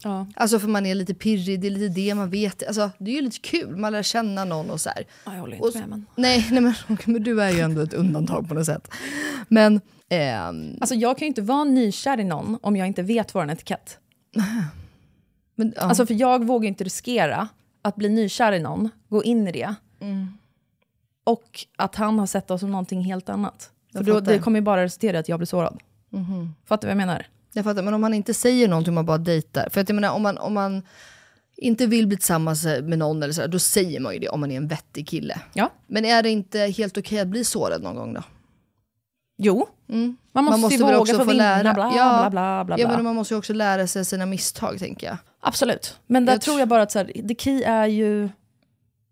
Ja. 0.03 0.27
Alltså 0.35 0.59
för 0.59 0.67
man 0.67 0.85
är 0.85 0.95
lite 0.95 1.13
pirrig, 1.13 1.59
det 1.59 1.67
är 1.67 1.71
lite 1.71 2.01
det 2.01 2.15
man 2.15 2.29
vet, 2.29 2.67
alltså 2.67 2.91
det 2.97 3.11
är 3.11 3.15
ju 3.15 3.21
lite 3.21 3.39
kul, 3.39 3.77
man 3.77 3.91
lär 3.91 4.03
känna 4.03 4.45
någon 4.45 4.69
och 4.69 4.81
så 4.81 4.89
här. 4.89 5.03
Ja, 5.25 5.33
jag 5.33 5.39
håller 5.39 5.61
Och, 5.61 5.67
inte 5.67 5.79
med. 5.79 5.89
Men... 5.89 6.05
nej, 6.15 6.47
nej 6.51 6.61
men, 6.61 6.73
men 7.05 7.23
du 7.23 7.41
är 7.41 7.51
ju 7.51 7.59
ändå 7.59 7.81
ett 7.81 7.93
undantag 7.93 8.47
på 8.47 8.53
något 8.53 8.65
sätt. 8.65 8.91
Men, 9.47 9.81
ehm, 10.09 10.77
Alltså, 10.81 10.95
jag 10.95 11.17
kan 11.17 11.25
ju 11.25 11.27
inte 11.27 11.41
vara 11.41 11.63
nykär 11.63 12.19
i 12.19 12.23
någon 12.23 12.57
om 12.61 12.75
jag 12.75 12.87
inte 12.87 13.01
vet 13.03 13.35
vår 13.35 13.51
etikett. 13.51 13.97
men 15.55 15.73
ja. 15.75 15.81
Alltså, 15.81 16.05
för 16.05 16.13
jag 16.13 16.45
vågar 16.45 16.67
inte 16.67 16.83
riskera 16.83 17.47
att 17.81 17.95
bli 17.95 18.09
nykär 18.09 18.51
i 18.51 18.59
någon, 18.59 18.89
gå 19.09 19.23
in 19.23 19.47
i 19.47 19.51
det. 19.51 19.75
Och 21.23 21.65
att 21.77 21.95
han 21.95 22.19
har 22.19 22.25
sett 22.25 22.51
oss 22.51 22.61
som 22.61 22.71
någonting 22.71 23.01
helt 23.01 23.29
annat. 23.29 23.71
För 23.93 24.03
då, 24.03 24.19
det 24.19 24.39
kommer 24.39 24.59
ju 24.59 24.63
bara 24.63 24.83
resultera 24.83 25.17
i 25.17 25.19
att 25.19 25.29
jag 25.29 25.39
blir 25.39 25.47
sårad. 25.47 25.79
Fattar 26.65 26.87
du 26.87 26.95
vad 26.95 27.01
jag 27.01 27.07
menar? 27.07 27.27
Jag 27.53 27.65
fattar, 27.65 27.81
men 27.81 27.93
om 27.93 28.01
man 28.01 28.13
inte 28.13 28.33
säger 28.33 28.67
någonting, 28.67 28.93
man 28.93 29.05
bara 29.05 29.17
dejtar. 29.17 29.69
För 29.69 29.81
att 29.81 29.89
jag 29.89 29.95
menar, 29.95 30.11
om 30.11 30.21
man, 30.21 30.37
om 30.37 30.53
man 30.53 30.83
inte 31.57 31.85
vill 31.85 32.07
bli 32.07 32.17
tillsammans 32.17 32.65
med 32.65 32.99
någon, 32.99 33.23
eller 33.23 33.33
så, 33.33 33.47
då 33.47 33.59
säger 33.59 33.99
man 33.99 34.13
ju 34.13 34.19
det 34.19 34.29
om 34.29 34.39
man 34.39 34.51
är 34.51 34.57
en 34.57 34.67
vettig 34.67 35.07
kille. 35.07 35.39
Ja. 35.53 35.71
Men 35.87 36.05
är 36.05 36.23
det 36.23 36.29
inte 36.29 36.59
helt 36.59 36.97
okej 36.97 37.19
att 37.19 37.27
bli 37.27 37.43
sårad 37.45 37.83
någon 37.83 37.95
gång 37.95 38.13
då? 38.13 38.23
Jo. 39.37 39.67
Man 39.87 40.17
måste, 40.33 40.51
man 40.51 40.59
måste 40.59 40.75
ju 40.75 40.83
våga 40.83 40.99
också 40.99 41.17
få 41.17 41.23
vinna, 41.23 41.43
lära. 41.63 41.73
bla, 41.73 41.91
ja, 41.95 42.19
bla, 42.19 42.29
bla, 42.29 42.65
bla, 42.65 42.79
ja, 42.79 42.87
bla. 42.87 42.95
men 42.95 43.03
man 43.05 43.15
måste 43.15 43.33
ju 43.33 43.37
också 43.37 43.53
lära 43.53 43.87
sig 43.87 44.05
sina 44.05 44.25
misstag, 44.25 44.79
tänker 44.79 45.07
jag. 45.07 45.17
Absolut. 45.41 45.97
Men 46.07 46.25
där 46.25 46.33
Jag 46.33 46.41
tror 46.41 46.55
tr- 46.55 46.59
jag 46.59 46.67
bara 46.67 46.81
att 46.81 46.91
så 46.91 46.99
här, 46.99 47.27
the 47.27 47.35
key 47.35 47.63
är 47.63 47.85
ju, 47.87 48.29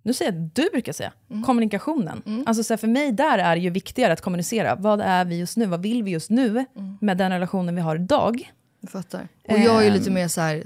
nu 0.07 0.13
säger 0.13 0.31
jag 0.31 0.41
du 0.53 0.69
brukar 0.71 0.93
säga, 0.93 1.13
Mm. 1.29 1.43
kommunikationen. 1.43 2.43
Alltså 2.45 2.63
så 2.63 2.73
här, 2.73 2.77
för 2.77 2.87
mig 2.87 3.11
där 3.11 3.37
är 3.37 3.55
det 3.55 3.61
ju 3.61 3.69
viktigare 3.69 4.13
att 4.13 4.21
kommunicera. 4.21 4.75
Vad 4.75 5.01
är 5.01 5.25
vi 5.25 5.37
just 5.39 5.57
nu? 5.57 5.65
Vad 5.65 5.81
vill 5.81 6.03
vi 6.03 6.11
just 6.11 6.29
nu 6.29 6.47
Mm. 6.49 6.97
med 7.01 7.17
den 7.17 7.31
relationen 7.31 7.75
vi 7.75 7.81
har 7.81 7.95
idag? 7.95 8.51
Jag 8.81 8.89
fattar. 8.91 9.27
Och 9.49 9.57
jag 9.59 9.81
är 9.81 9.85
ju 9.85 9.89
lite 9.91 10.07
Ehm. 10.09 10.13
mer 10.13 10.27
så 10.27 10.41
här, 10.41 10.63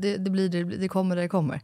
det, 0.00 0.16
det 0.16 0.30
blir 0.30 0.48
det, 0.48 0.64
det 0.64 0.88
kommer 0.88 1.16
det 1.16 1.28
kommer. 1.28 1.60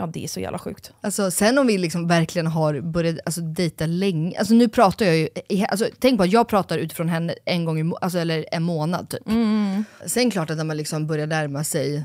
Ja, 0.00 0.06
det 0.06 0.24
är 0.24 0.28
så 0.28 0.40
jävla 0.40 0.58
sjukt. 0.58 0.92
Alltså, 1.00 1.30
sen 1.30 1.58
om 1.58 1.66
vi 1.66 1.78
liksom 1.78 2.08
verkligen 2.08 2.46
har 2.46 2.80
börjat 2.80 3.16
alltså, 3.26 3.40
dejta 3.40 3.86
länge, 3.86 4.38
alltså 4.38 4.54
nu 4.54 4.68
pratar 4.68 5.06
jag 5.06 5.16
ju, 5.16 5.28
alltså, 5.68 5.86
tänk 5.98 6.18
på 6.18 6.22
att 6.24 6.32
jag 6.32 6.48
pratar 6.48 6.78
utifrån 6.78 7.08
henne 7.08 7.34
en 7.44 7.64
gång 7.64 7.78
i 7.90 7.92
alltså, 8.00 8.18
eller 8.18 8.44
en 8.52 8.62
månad 8.62 9.08
typ. 9.08 9.22
Sen 10.06 10.30
klart 10.30 10.50
att 10.50 10.56
när 10.56 10.64
man 10.64 10.76
liksom 10.76 11.06
börjar 11.06 11.26
närma 11.26 11.64
sig 11.64 12.04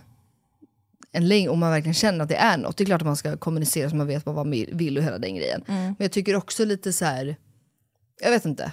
en 1.16 1.28
längre, 1.28 1.50
och 1.50 1.58
man 1.58 1.72
verkligen 1.72 1.94
känner 1.94 2.24
att 2.24 2.30
det 2.30 2.36
är 2.36 2.58
något, 2.58 2.78
det 2.78 2.84
är 2.84 2.86
klart 2.86 3.02
att 3.02 3.08
man 3.08 3.16
ska 3.16 3.38
kommunicera 3.38 3.90
så 3.90 3.96
man 3.96 4.08
vet 4.08 4.26
vad 4.26 4.36
man 4.36 4.52
vill 4.52 4.98
och 4.98 5.04
hela 5.04 5.18
den 5.18 5.36
grejen. 5.36 5.64
Men 5.68 5.96
jag 5.98 6.12
tycker 6.12 6.36
också 6.36 6.66
lite 6.66 6.94
så 6.94 7.06
här. 7.06 7.36
jag 8.22 8.32
vet 8.32 8.46
inte. 8.46 8.72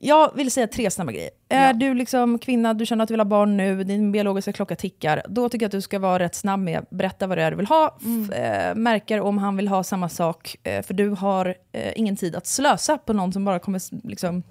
Jag 0.00 0.36
vill 0.36 0.50
säga 0.50 0.66
tre 0.66 0.90
snabba 0.90 1.12
grejer. 1.12 1.30
Är 1.48 1.72
du 1.72 1.94
liksom 1.94 2.38
kvinna, 2.38 2.74
du 2.74 2.86
känner 2.86 3.02
att 3.02 3.08
du 3.08 3.12
vill 3.12 3.20
ha 3.20 3.24
barn 3.24 3.56
nu, 3.56 3.84
din 3.84 4.12
biologiska 4.12 4.52
klocka 4.52 4.76
tickar, 4.76 5.22
då 5.28 5.48
tycker 5.48 5.64
jag 5.64 5.68
att 5.68 5.72
du 5.72 5.80
ska 5.80 5.98
vara 5.98 6.18
rätt 6.18 6.34
snabb 6.34 6.60
med 6.60 6.78
att 6.78 6.90
berätta 6.90 7.26
vad 7.26 7.38
det 7.38 7.42
är 7.42 7.50
du 7.50 7.56
vill 7.56 7.66
ha. 7.66 7.98
Mm. 8.04 8.30
Eh, 8.32 8.74
märker 8.74 9.20
om 9.20 9.38
han 9.38 9.56
vill 9.56 9.68
ha 9.68 9.84
samma 9.84 10.08
sak, 10.08 10.56
eh, 10.62 10.82
för 10.82 10.94
du 10.94 11.08
har 11.08 11.54
eh, 11.72 11.92
ingen 11.96 12.16
tid 12.16 12.36
att 12.36 12.46
slösa 12.46 12.98
på 12.98 13.12
någon 13.12 13.32
som 13.32 13.44
bara 13.44 13.58
kommer 13.58 14.06
liksom, 14.08 14.42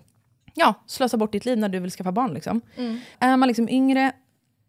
ja, 0.54 0.74
slösa 0.88 1.18
bort 1.18 1.32
ditt 1.32 1.46
liv 1.46 1.58
när 1.58 1.70
du 1.70 1.80
vill 1.80 1.92
skaffa 1.92 2.12
barn. 2.12 2.34
Liksom. 2.34 2.62
Är 3.20 3.38
man 3.38 3.48
liksom 3.48 3.70
yngre, 3.70 4.12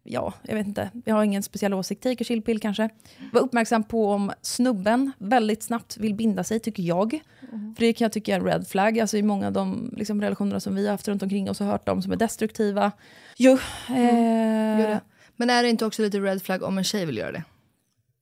ja, 0.07 0.33
jag 0.41 0.55
vet 0.55 0.67
inte, 0.67 0.89
jag 1.05 1.15
har 1.15 1.23
ingen 1.23 1.43
speciell 1.43 1.73
åsikt, 1.73 2.03
take 2.03 2.23
a 2.23 2.25
chill 2.27 2.41
pill 2.41 2.59
kanske. 2.59 2.89
Var 3.31 3.41
uppmärksam 3.41 3.83
på 3.83 4.11
om 4.11 4.31
snubben 4.41 5.11
väldigt 5.17 5.63
snabbt 5.63 5.97
vill 5.97 6.13
binda 6.13 6.43
sig, 6.43 6.59
tycker 6.59 6.83
jag. 6.83 7.19
För 7.49 7.79
det 7.79 7.93
kan 7.93 8.05
jag 8.05 8.11
tycka 8.11 8.35
är 8.35 8.39
en 8.39 8.45
red 8.45 8.67
flag, 8.67 8.99
alltså 8.99 9.17
i 9.17 9.23
många 9.23 9.47
av 9.47 9.53
de 9.53 9.93
liksom, 9.97 10.21
relationerna 10.21 10.59
som 10.59 10.75
vi 10.75 10.85
har 10.85 10.91
haft 10.91 11.07
runt 11.07 11.23
omkring 11.23 11.49
oss 11.49 11.61
och 11.61 11.67
hört 11.67 11.89
om 11.89 12.01
som 12.01 12.11
är 12.11 12.15
destruktiva. 12.15 12.91
Jo, 13.37 13.57
eh, 13.89 14.79
Gör 14.79 14.87
det. 14.87 15.01
Men 15.35 15.49
är 15.49 15.63
det 15.63 15.69
inte 15.69 15.85
också 15.85 16.01
lite 16.01 16.19
red 16.19 16.41
flag 16.41 16.63
om 16.63 16.77
en 16.77 16.83
tjej 16.83 17.05
vill 17.05 17.17
göra 17.17 17.31
det? 17.31 17.43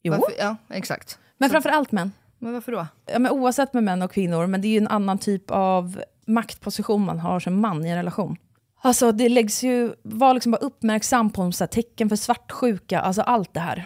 jo. 0.03 0.11
Varför? 0.11 0.33
Ja, 0.39 0.55
exakt. 0.69 1.19
men 1.37 1.49
framför 1.49 1.69
allt 1.69 1.91
män. 1.91 2.11
Men 2.39 2.53
varför 2.53 2.71
då? 2.71 2.87
Ja, 3.05 3.19
men 3.19 3.31
oavsett 3.31 3.73
med 3.73 3.83
män 3.83 4.01
och 4.01 4.11
kvinnor, 4.11 4.47
men 4.47 4.61
det 4.61 4.67
är 4.67 4.69
ju 4.69 4.77
en 4.77 4.87
annan 4.87 5.17
typ 5.17 5.51
av 5.51 6.03
maktposition 6.25 7.05
man 7.05 7.19
har 7.19 7.39
som 7.39 7.61
man 7.61 7.85
i 7.85 7.89
en 7.89 7.95
relation. 7.95 8.37
Alltså 8.85 9.11
det 9.11 9.29
läggs 9.29 9.63
ju, 9.63 9.93
var 10.01 10.33
liksom 10.33 10.51
bara 10.51 10.57
uppmärksam 10.57 11.29
på 11.29 11.51
så 11.51 11.67
tecken 11.67 12.09
för 12.09 12.15
svartsjuka, 12.15 12.99
alltså 12.99 13.21
allt 13.21 13.53
det 13.53 13.59
här. 13.59 13.85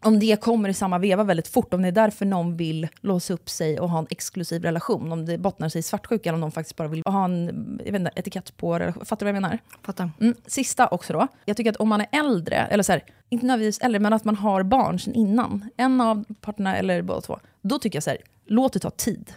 Om 0.00 0.18
det 0.18 0.40
kommer 0.40 0.68
i 0.68 0.74
samma 0.74 0.98
veva 0.98 1.24
väldigt 1.24 1.48
fort, 1.48 1.74
om 1.74 1.82
det 1.82 1.88
är 1.88 1.92
därför 1.92 2.26
någon 2.26 2.56
vill 2.56 2.88
låsa 3.00 3.34
upp 3.34 3.48
sig 3.48 3.80
och 3.80 3.90
ha 3.90 3.98
en 3.98 4.06
exklusiv 4.10 4.62
relation, 4.62 5.12
om 5.12 5.26
det 5.26 5.38
bottnar 5.38 5.68
sig 5.68 5.78
i 5.78 5.82
svartsjuka 5.82 6.28
eller 6.28 6.34
om 6.34 6.40
någon 6.40 6.52
faktiskt 6.52 6.76
bara 6.76 6.88
vill 6.88 7.02
ha 7.06 7.24
en 7.24 7.46
jag 7.84 7.92
vet 7.92 8.00
inte, 8.00 8.10
etikett 8.16 8.56
på 8.56 8.78
relation. 8.78 9.04
Fattar 9.04 9.26
du 9.26 9.32
vad 9.32 9.36
jag 9.36 9.42
menar? 9.42 9.58
Fattar. 9.82 10.10
Mm, 10.20 10.34
sista 10.46 10.88
också 10.88 11.12
då. 11.12 11.28
Jag 11.44 11.56
tycker 11.56 11.70
att 11.70 11.76
om 11.76 11.88
man 11.88 12.00
är 12.00 12.08
äldre, 12.12 12.56
eller 12.56 12.82
så 12.82 12.92
här, 12.92 13.04
inte 13.28 13.46
nödvändigtvis 13.46 13.84
äldre, 13.84 14.00
men 14.00 14.12
att 14.12 14.24
man 14.24 14.36
har 14.36 14.62
barn 14.62 14.98
sedan 14.98 15.14
innan, 15.14 15.70
en 15.76 16.00
av 16.00 16.24
parterna 16.40 16.76
eller 16.76 17.02
båda 17.02 17.20
två, 17.20 17.38
då 17.62 17.78
tycker 17.78 17.96
jag 17.96 18.02
så 18.02 18.10
här, 18.10 18.18
låt 18.46 18.72
det 18.72 18.78
ta 18.78 18.90
tid. 18.90 19.32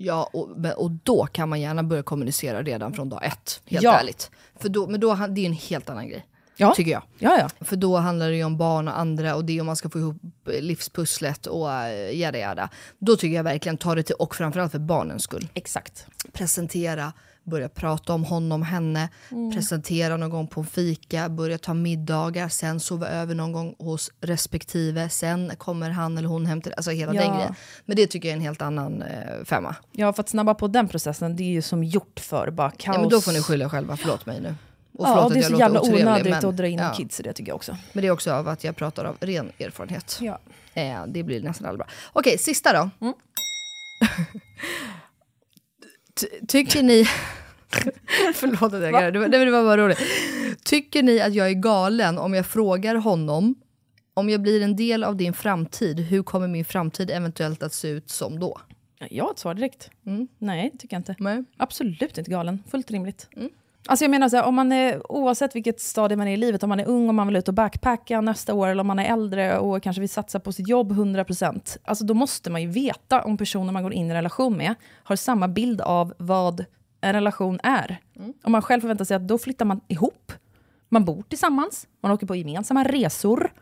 Ja, 0.00 0.30
och, 0.32 0.48
och 0.76 0.90
då 0.90 1.26
kan 1.26 1.48
man 1.48 1.60
gärna 1.60 1.82
börja 1.82 2.02
kommunicera 2.02 2.62
redan 2.62 2.92
från 2.92 3.08
dag 3.08 3.24
ett. 3.24 3.60
Helt 3.64 3.82
Ja. 3.82 3.98
ärligt. 4.00 4.30
För 4.60 4.68
då, 4.68 4.86
men 4.86 5.00
då, 5.00 5.14
det 5.14 5.40
är 5.40 5.46
en 5.46 5.52
helt 5.52 5.90
annan 5.90 6.08
grej. 6.08 6.26
Ja. 6.56 6.74
Tycker 6.74 6.90
jag. 6.90 7.02
Ja, 7.18 7.38
ja. 7.38 7.64
För 7.64 7.76
då 7.76 7.96
handlar 7.96 8.28
det 8.30 8.36
ju 8.36 8.44
om 8.44 8.56
barn 8.58 8.88
och 8.88 8.98
andra 8.98 9.34
och 9.34 9.44
det 9.44 9.56
är 9.56 9.60
om 9.60 9.66
man 9.66 9.76
ska 9.76 9.90
få 9.90 9.98
ihop 9.98 10.16
eh, 10.46 10.60
livspusslet 10.62 11.46
och 11.46 11.66
uh, 11.66 12.14
jada 12.18 12.38
jada. 12.38 12.68
Då 12.98 13.16
tycker 13.16 13.36
jag 13.36 13.44
verkligen 13.44 13.76
ta 13.78 13.94
det 13.94 14.02
till, 14.02 14.14
och 14.18 14.34
framförallt 14.34 14.72
för 14.72 14.78
barnens 14.78 15.22
skull. 15.22 15.48
Exakt. 15.54 16.06
Presentera, 16.32 17.12
börja 17.48 17.68
prata 17.68 18.12
om 18.12 18.24
honom, 18.24 18.62
henne, 18.62 19.08
presentera 19.54 20.16
någon 20.16 20.30
gång 20.30 20.46
på 20.46 20.60
en 20.60 20.66
fika, 20.66 21.28
börja 21.28 21.58
ta 21.58 21.74
middagar, 21.74 22.48
sen 22.48 22.80
sova 22.80 23.08
över 23.08 23.34
någon 23.34 23.52
gång 23.52 23.74
hos 23.78 24.10
respektive, 24.20 25.08
sen 25.08 25.52
kommer 25.58 25.90
han 25.90 26.18
eller 26.18 26.28
hon 26.28 26.46
hem 26.46 26.60
till, 26.62 26.72
alltså 26.76 26.90
hela 26.90 27.14
Ja. 27.14 27.20
den 27.22 27.34
grejen. 27.36 27.54
Men 27.84 27.96
det 27.96 28.06
tycker 28.06 28.28
jag 28.28 28.32
är 28.32 28.36
en 28.36 28.42
helt 28.44 28.62
annan 28.62 29.02
eh, 29.02 29.44
femma. 29.44 29.76
Ja, 29.92 30.12
för 30.12 30.22
att 30.22 30.28
snabba 30.28 30.54
på 30.54 30.68
den 30.68 30.88
processen, 30.88 31.36
det 31.36 31.42
är 31.42 31.48
ju 31.52 31.62
som 31.62 31.84
gjort 31.84 32.20
för 32.20 32.50
bara 32.50 32.70
kaos. 32.70 32.94
Ja, 32.96 33.00
men 33.00 33.08
då 33.10 33.20
får 33.20 33.32
ni 33.32 33.42
skylla 33.42 33.70
själva, 33.70 33.96
förlåt 33.96 34.26
mig 34.26 34.40
nu. 34.40 34.54
Och 34.98 35.08
Ja, 35.08 35.24
och 35.24 35.32
det 35.32 35.38
är 35.38 35.42
så 35.42 35.54
jävla 35.56 35.80
onödigt 35.80 36.30
men- 36.30 36.44
att 36.48 36.56
dra 36.56 36.66
in 36.66 36.78
ja. 36.78 36.92
kids 36.96 37.20
i 37.20 37.22
det 37.22 37.32
tycker 37.32 37.50
jag 37.50 37.56
också. 37.56 37.76
Men 37.92 38.02
det 38.02 38.08
är 38.08 38.12
också 38.12 38.32
av 38.32 38.48
att 38.48 38.64
jag 38.64 38.76
pratar 38.76 39.04
av 39.04 39.16
ren 39.20 39.52
erfarenhet. 39.58 40.18
Ja. 40.20 40.38
Eh, 40.74 41.06
det 41.06 41.22
blir 41.22 41.42
nästan 41.42 41.66
aldrig 41.68 41.78
bra. 41.78 41.88
Okej, 42.12 42.38
sista 42.38 42.72
då. 42.72 42.90
Mm. 43.06 43.14
Ty- 46.20 46.46
tycker 46.48 46.82
ni... 46.82 47.04
Förlåt 48.34 48.62
att 48.72 48.82
jag 48.82 48.92
garvar, 48.92 49.10
det, 49.10 49.18
var- 49.18 49.28
det 49.28 49.50
var 49.50 49.62
bara 49.64 49.76
roligt. 49.76 49.98
Tycker 50.64 51.02
ni 51.02 51.20
att 51.20 51.34
jag 51.34 51.48
är 51.48 51.52
galen 51.54 52.18
om 52.18 52.34
jag 52.34 52.46
frågar 52.46 52.94
honom 52.94 53.54
om 54.14 54.30
jag 54.30 54.42
blir 54.42 54.62
en 54.62 54.76
del 54.76 55.04
av 55.04 55.16
din 55.16 55.32
framtid, 55.32 56.00
hur 56.00 56.22
kommer 56.22 56.48
min 56.48 56.64
framtid 56.64 57.10
eventuellt 57.10 57.62
att 57.62 57.72
se 57.72 57.88
ut 57.88 58.10
som 58.10 58.38
då? 58.40 58.60
Jag 59.10 59.24
har 59.24 59.30
ett 59.30 59.38
svar 59.38 59.54
direkt. 59.54 59.90
Nej, 60.38 60.72
tycker 60.78 60.94
jag 60.96 61.00
inte. 61.00 61.14
Nej. 61.18 61.44
Absolut 61.56 62.18
inte 62.18 62.30
galen. 62.30 62.62
Fullt 62.70 62.90
rimligt. 62.90 63.28
Alltså 63.90 64.04
jag 64.04 64.10
menar 64.10 64.28
så 64.28 64.36
här, 64.36 64.44
om 64.44 64.54
man 64.54 64.72
är, 64.72 65.12
oavsett 65.12 65.56
vilket 65.56 65.80
stadie 65.80 66.16
man 66.16 66.28
är 66.28 66.32
i 66.32 66.36
livet, 66.36 66.62
om 66.62 66.68
man 66.68 66.80
är 66.80 66.88
ung 66.88 67.08
och 67.08 67.14
man 67.14 67.26
vill 67.26 67.36
ut 67.36 67.48
och 67.48 67.54
backpacka 67.54 68.20
nästa 68.20 68.54
år, 68.54 68.68
eller 68.68 68.80
om 68.80 68.86
man 68.86 68.98
är 68.98 69.12
äldre 69.12 69.58
och 69.58 69.82
kanske 69.82 70.00
vill 70.00 70.08
satsa 70.08 70.40
på 70.40 70.52
sitt 70.52 70.68
jobb 70.68 70.92
100%, 70.92 71.78
alltså 71.84 72.04
då 72.04 72.14
måste 72.14 72.50
man 72.50 72.62
ju 72.62 72.68
veta 72.68 73.22
om 73.22 73.36
personen 73.36 73.74
man 73.74 73.82
går 73.82 73.92
in 73.92 74.10
i 74.10 74.14
relation 74.14 74.56
med 74.56 74.74
har 75.04 75.16
samma 75.16 75.48
bild 75.48 75.80
av 75.80 76.14
vad 76.18 76.64
en 77.00 77.12
relation 77.12 77.60
är. 77.62 78.00
Om 78.44 78.52
man 78.52 78.62
själv 78.62 78.80
förväntar 78.80 79.04
sig 79.04 79.16
att 79.16 79.28
då 79.28 79.38
flyttar 79.38 79.64
man 79.64 79.80
ihop, 79.88 80.32
man 80.88 81.04
bor 81.04 81.22
tillsammans, 81.28 81.86
man 82.00 82.12
åker 82.12 82.26
på 82.26 82.36
gemensamma 82.36 82.84
resor, 82.84 83.52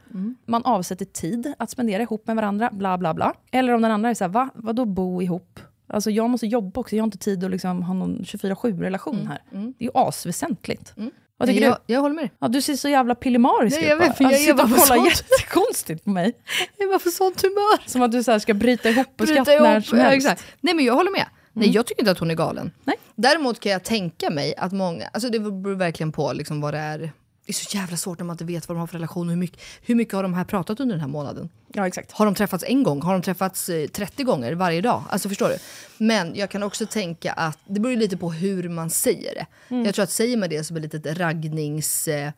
man 0.45 0.65
avsätter 0.65 1.05
tid 1.05 1.55
att 1.59 1.71
spendera 1.71 2.03
ihop 2.03 2.27
med 2.27 2.37
varandra, 2.37 2.71
bla 2.73 2.99
bla 2.99 3.15
bla. 3.15 3.35
Eller 3.51 3.73
om 3.73 3.83
den 3.83 3.91
andra 3.91 4.11
är 4.11 4.15
så 4.15 4.25
här, 4.25 4.29
va? 4.29 4.49
Vadå 4.55 4.85
bo 4.85 5.23
ihop? 5.23 5.61
Alltså 5.89 6.11
jag 6.11 6.31
måste 6.31 6.47
jobba 6.47 6.81
också, 6.81 6.97
jag 6.97 7.03
har 7.03 7.07
inte 7.07 7.19
tid 7.19 7.45
att 7.45 7.51
liksom 7.51 7.83
ha 7.83 7.95
någon 7.95 8.19
24-7-relation 8.19 9.27
här. 9.27 9.43
Det 9.51 9.85
är 9.85 9.85
ju 9.85 9.91
asväsentligt. 9.95 10.95
Vad 11.39 11.49
tycker 11.49 11.63
jag, 11.65 11.77
du? 11.87 11.95
jag 11.95 12.01
håller 12.01 12.15
med 12.15 12.25
dig. 12.25 12.33
Ja, 12.39 12.49
du 12.49 12.63
ser 12.63 12.77
så 12.77 12.89
jävla 12.89 13.15
pillemarisk 13.15 13.79
ut 13.79 13.89
jag 13.89 13.97
vet, 13.97 14.21
jag 14.21 14.33
Alltså, 14.33 14.51
och 14.51 14.57
bara 14.57 14.67
kollar 14.69 14.97
sånt. 14.97 15.09
jättekonstigt 15.09 16.05
på 16.05 16.11
mig. 16.11 16.33
Jag 16.79 16.89
var 16.89 16.99
för 16.99 17.11
sånt 17.11 17.43
humör. 17.43 17.89
Som 17.89 18.03
att 18.03 18.13
du 18.13 18.23
så 18.23 18.41
ska 18.41 18.55
bryta 18.55 18.89
ihop 18.91 19.21
och 19.21 19.29
skratta 19.29 19.51
när 19.51 19.81
som 19.81 19.99
helst. 19.99 20.17
exakt. 20.27 20.45
Nej 20.61 20.75
men 20.75 20.85
jag 20.85 20.95
håller 20.95 21.11
med. 21.11 21.27
Nej 21.53 21.71
jag 21.71 21.87
tycker 21.87 22.03
inte 22.03 22.11
att 22.11 22.19
hon 22.19 22.31
är 22.31 22.35
galen. 22.35 22.71
Nej. 22.85 22.97
Däremot 23.15 23.61
kan 23.61 23.73
jag 23.73 23.83
tänka 23.85 24.31
mig 24.31 24.55
att 24.57 24.73
många, 24.73 25.07
alltså 25.13 25.29
det 25.31 25.41
beror 25.41 25.75
verkligen 25.75 26.13
på 26.13 26.33
liksom 26.33 26.61
vad 26.61 26.75
det 26.75 26.79
är. 26.79 27.13
Det 27.47 27.51
är 27.53 27.55
så 27.55 27.77
jävla 27.77 27.97
svårt 27.97 28.19
när 28.19 28.27
man 28.27 28.35
inte 28.35 28.45
vet 28.45 28.69
vad 28.69 28.77
de 28.77 28.81
har 28.81 28.87
för 28.87 28.95
relation 28.95 29.29
hur 29.29 29.37
mycket, 29.37 29.61
hur 29.83 29.95
mycket 29.95 30.15
har 30.15 30.23
de 30.23 30.35
här 30.35 30.45
pratat 30.45 30.81
under 30.81 30.95
den 30.95 31.01
här 31.01 31.09
månaden? 31.09 31.49
Ja, 31.73 31.87
exakt. 31.87 32.13
Har 32.13 32.25
de 32.27 32.35
träffats 32.35 32.65
en 32.67 32.83
gång? 32.83 33.03
Har 33.03 33.13
de 33.13 33.23
träffats 33.23 33.69
eh, 33.69 33.87
30 33.89 34.23
gånger 34.25 34.53
varje 34.53 34.81
dag? 34.81 35.03
Alltså 35.11 35.29
förstår 35.29 35.49
du? 35.49 35.57
Men 36.05 36.35
jag 36.35 36.51
kan 36.51 36.63
också 36.63 36.87
tänka 36.87 37.33
att 37.33 37.59
det 37.67 37.81
beror 37.81 37.97
lite 37.97 38.17
på 38.17 38.33
hur 38.33 38.69
man 38.69 38.91
säger 38.91 39.35
det. 39.35 39.47
Jag 39.85 39.95
tror 39.95 40.03
att 40.03 40.11
säger 40.11 40.37
man 40.37 40.49
det 40.49 40.65
som 40.65 40.77
ett 40.77 40.83
litet 40.83 41.19
raggnings... 41.19 42.09
Eh, 42.09 42.33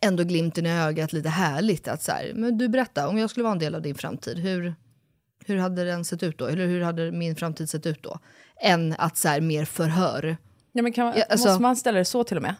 ändå 0.00 0.24
glimten 0.24 0.66
i 0.66 0.70
ögat, 0.80 1.12
lite 1.12 1.28
härligt 1.28 1.88
att 1.88 2.02
så 2.02 2.12
här, 2.12 2.32
men 2.34 2.58
du 2.58 2.68
berätta, 2.68 3.08
om 3.08 3.18
jag 3.18 3.30
skulle 3.30 3.44
vara 3.44 3.52
en 3.52 3.58
del 3.58 3.74
av 3.74 3.82
din 3.82 3.94
framtid, 3.94 4.38
hur, 4.38 4.74
hur 5.46 5.56
hade 5.56 5.84
den 5.84 6.04
sett 6.04 6.22
ut 6.22 6.38
då? 6.38 6.46
Eller 6.46 6.66
hur 6.66 6.80
hade 6.80 7.12
min 7.12 7.36
framtid 7.36 7.70
sett 7.70 7.86
ut 7.86 8.02
då? 8.02 8.18
Än 8.60 8.94
att 8.98 9.16
så 9.16 9.28
här, 9.28 9.40
mer 9.40 9.64
förhör. 9.64 10.36
Ja, 10.72 10.82
men 10.82 10.92
kan 10.92 11.04
man, 11.06 11.14
Ja, 11.16 11.24
alltså- 11.30 11.48
måste 11.48 11.62
man 11.62 11.76
ställa 11.76 11.98
det 11.98 12.04
så 12.04 12.24
till 12.24 12.36
och 12.36 12.42
med? 12.42 12.54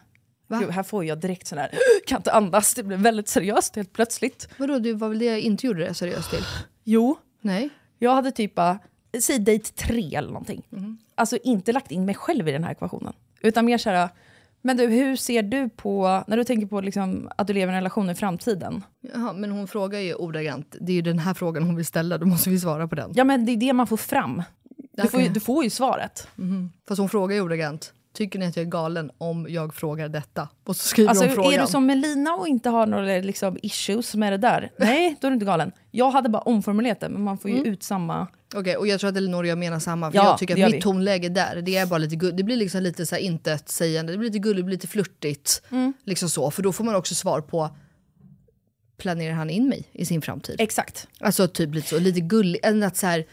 Gud, 0.47 0.69
här 0.69 0.83
får 0.83 1.05
jag 1.05 1.19
direkt 1.19 1.47
sån 1.47 1.57
här, 1.57 1.71
kan 2.07 2.17
inte 2.17 2.31
andas, 2.31 2.73
det 2.73 2.83
blir 2.83 2.97
väldigt 2.97 3.27
seriöst 3.27 3.75
helt 3.75 3.93
plötsligt. 3.93 4.49
Vadå, 4.57 4.79
det 4.79 4.93
var 4.93 5.09
väl 5.09 5.19
det 5.19 5.25
jag 5.25 5.39
inte 5.39 5.67
gjorde 5.67 5.85
det 5.85 5.93
seriöst 5.93 6.29
till? 6.29 6.43
Jo, 6.87 7.17
Nej. 7.41 7.69
jag 7.99 8.15
hade 8.15 8.31
typ 8.31 8.55
bara, 8.55 8.79
säg 9.21 9.39
dejt 9.39 9.71
tre 9.73 10.15
eller 10.15 10.27
någonting. 10.29 10.67
Mhm. 10.69 10.97
Alltså 11.15 11.37
inte 11.43 11.71
lagt 11.71 11.91
in 11.91 12.05
mig 12.05 12.15
själv 12.15 12.47
i 12.47 12.51
den 12.51 12.63
här 12.63 12.71
ekvationen. 12.71 13.13
Utan 13.41 13.65
mer 13.65 13.77
såhär, 13.77 14.09
men 14.61 14.77
du, 14.77 14.87
hur 14.87 15.15
ser 15.15 15.43
du 15.43 15.69
på, 15.69 16.23
när 16.27 16.37
du 16.37 16.43
tänker 16.43 16.67
på 16.67 16.81
liksom, 16.81 17.29
att 17.37 17.47
du 17.47 17.53
lever 17.53 17.73
i 17.73 17.75
en 17.75 17.81
relation 17.81 18.09
i 18.09 18.15
framtiden? 18.15 18.83
Jaha, 19.13 19.33
men 19.33 19.51
hon 19.51 19.67
frågar 19.67 19.99
ju 19.99 20.13
ordagrant, 20.13 20.75
det 20.81 20.91
är 20.91 20.95
ju 20.95 21.01
den 21.01 21.19
här 21.19 21.33
frågan 21.33 21.63
hon 21.63 21.75
vill 21.75 21.85
ställa, 21.85 22.17
då 22.17 22.25
måste 22.25 22.49
vi 22.49 22.59
svara 22.59 22.87
på 22.87 22.95
den. 22.95 23.11
Ja 23.15 23.23
men 23.23 23.45
det 23.45 23.51
är 23.51 23.57
det 23.57 23.73
man 23.73 23.87
får 23.87 23.97
fram. 23.97 24.43
Du, 24.91 25.07
får, 25.07 25.21
ju, 25.21 25.29
du 25.29 25.39
får 25.39 25.63
ju 25.63 25.69
svaret. 25.69 26.27
Fast 26.87 26.99
hon 26.99 27.09
frågar 27.09 27.35
ju 27.35 27.41
ordagrant, 27.41 27.93
tycker 28.15 28.39
ni 28.39 28.45
att 28.45 28.55
jag 28.55 28.65
är 28.65 28.69
galen 28.69 29.11
om 29.17 29.47
jag 29.49 29.73
frågar 29.75 30.09
detta? 30.09 30.49
Och 30.63 30.75
så 30.75 30.87
skriver 30.87 31.09
Alltså, 31.09 31.25
hon 31.25 31.35
frågan. 31.35 31.53
är 31.53 31.61
du 31.61 31.67
som 31.67 31.85
Melina 31.85 32.33
och 32.35 32.47
inte 32.47 32.69
har 32.69 32.85
några 32.87 33.17
liksom, 33.17 33.57
issues 33.61 34.15
med 34.15 34.33
det 34.33 34.37
där? 34.37 34.71
Nej, 34.77 35.15
då 35.21 35.27
är 35.27 35.31
du 35.31 35.33
inte 35.33 35.45
galen. 35.45 35.71
Jag 35.91 36.11
hade 36.11 36.29
bara 36.29 36.41
omformulerat 36.41 36.99
det, 36.99 37.09
men 37.09 37.21
man 37.23 37.37
får 37.37 37.51
ju 37.51 37.57
ut 37.57 37.83
samma... 37.83 38.27
Okej, 38.55 38.77
och 38.77 38.87
jag 38.87 38.99
tror 38.99 39.09
att 39.09 39.17
Elinor 39.17 39.43
och 39.43 39.47
jag 39.47 39.57
menar 39.57 39.79
samma. 39.79 40.11
För 40.11 40.17
Ja, 40.17 40.25
jag 40.25 40.37
tycker 40.37 40.53
att 40.53 40.69
vi. 40.71 40.75
mitt 40.75 40.83
tonläge 40.83 41.29
där, 41.29 41.61
det 41.61 41.75
är 41.77 41.85
bara 41.85 41.97
lite 41.97 42.15
gull- 42.15 42.31
Det 42.37 42.43
blir 42.43 42.57
liksom 42.57 42.81
lite 42.83 43.05
så 43.05 43.15
här 43.15 43.21
intetsägande, 43.21 44.11
det 44.13 44.17
blir 44.17 44.29
lite 44.29 44.39
gulligt, 44.39 44.57
det 44.59 44.63
blir 44.63 44.75
lite 44.75 44.87
flörtigt. 44.87 45.61
Mm. 45.71 45.93
Liksom 46.03 46.29
så, 46.29 46.51
för 46.51 46.63
då 46.63 46.73
får 46.73 46.83
man 46.83 46.95
också 46.95 47.15
svar 47.15 47.41
på, 47.41 47.69
planerar 48.97 49.33
han 49.33 49.49
in 49.49 49.69
mig 49.69 49.83
i 49.91 50.05
sin 50.05 50.21
framtid? 50.21 50.55
Exakt. 50.59 51.07
Alltså 51.19 51.47
typ 51.47 51.75
lite 51.75 51.87
så, 51.87 51.99
lite 51.99 52.19
gulligt. 52.19 52.65
än 52.65 52.83
Att 52.83 52.97
så 52.97 53.07
här, 53.07 53.25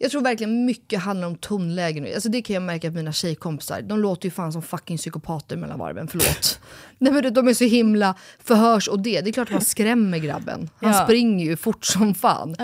Jag 0.00 0.10
tror 0.10 0.22
verkligen 0.22 0.64
mycket 0.64 1.00
handlar 1.00 1.28
om 1.28 1.36
tonläge 1.36 2.00
nu. 2.00 2.14
Alltså 2.14 2.28
det 2.28 2.42
kan 2.42 2.54
jag 2.54 2.62
märka 2.62 2.88
på 2.90 2.96
mina 2.96 3.12
tjejkompisar. 3.12 3.82
De 3.82 3.98
låter 3.98 4.26
ju 4.26 4.30
fan 4.30 4.52
som 4.52 4.62
fucking 4.62 4.96
psykopater 4.96 5.56
mellan 5.56 5.78
varven, 5.78 6.08
förlåt. 6.08 6.60
Nej 6.98 7.12
men 7.12 7.34
de 7.34 7.48
är 7.48 7.54
så 7.54 7.64
himla 7.64 8.14
förhörs 8.38 8.88
och 8.88 9.00
det. 9.00 9.20
Det 9.20 9.30
är 9.30 9.32
klart 9.32 9.48
att 9.48 9.52
man 9.52 9.60
skrämmer 9.64 10.18
grabben. 10.18 10.70
Han 10.76 10.92
Ja. 10.92 11.04
springer 11.04 11.44
ju 11.44 11.56
fort 11.56 11.84
som 11.84 12.14
fan. 12.14 12.56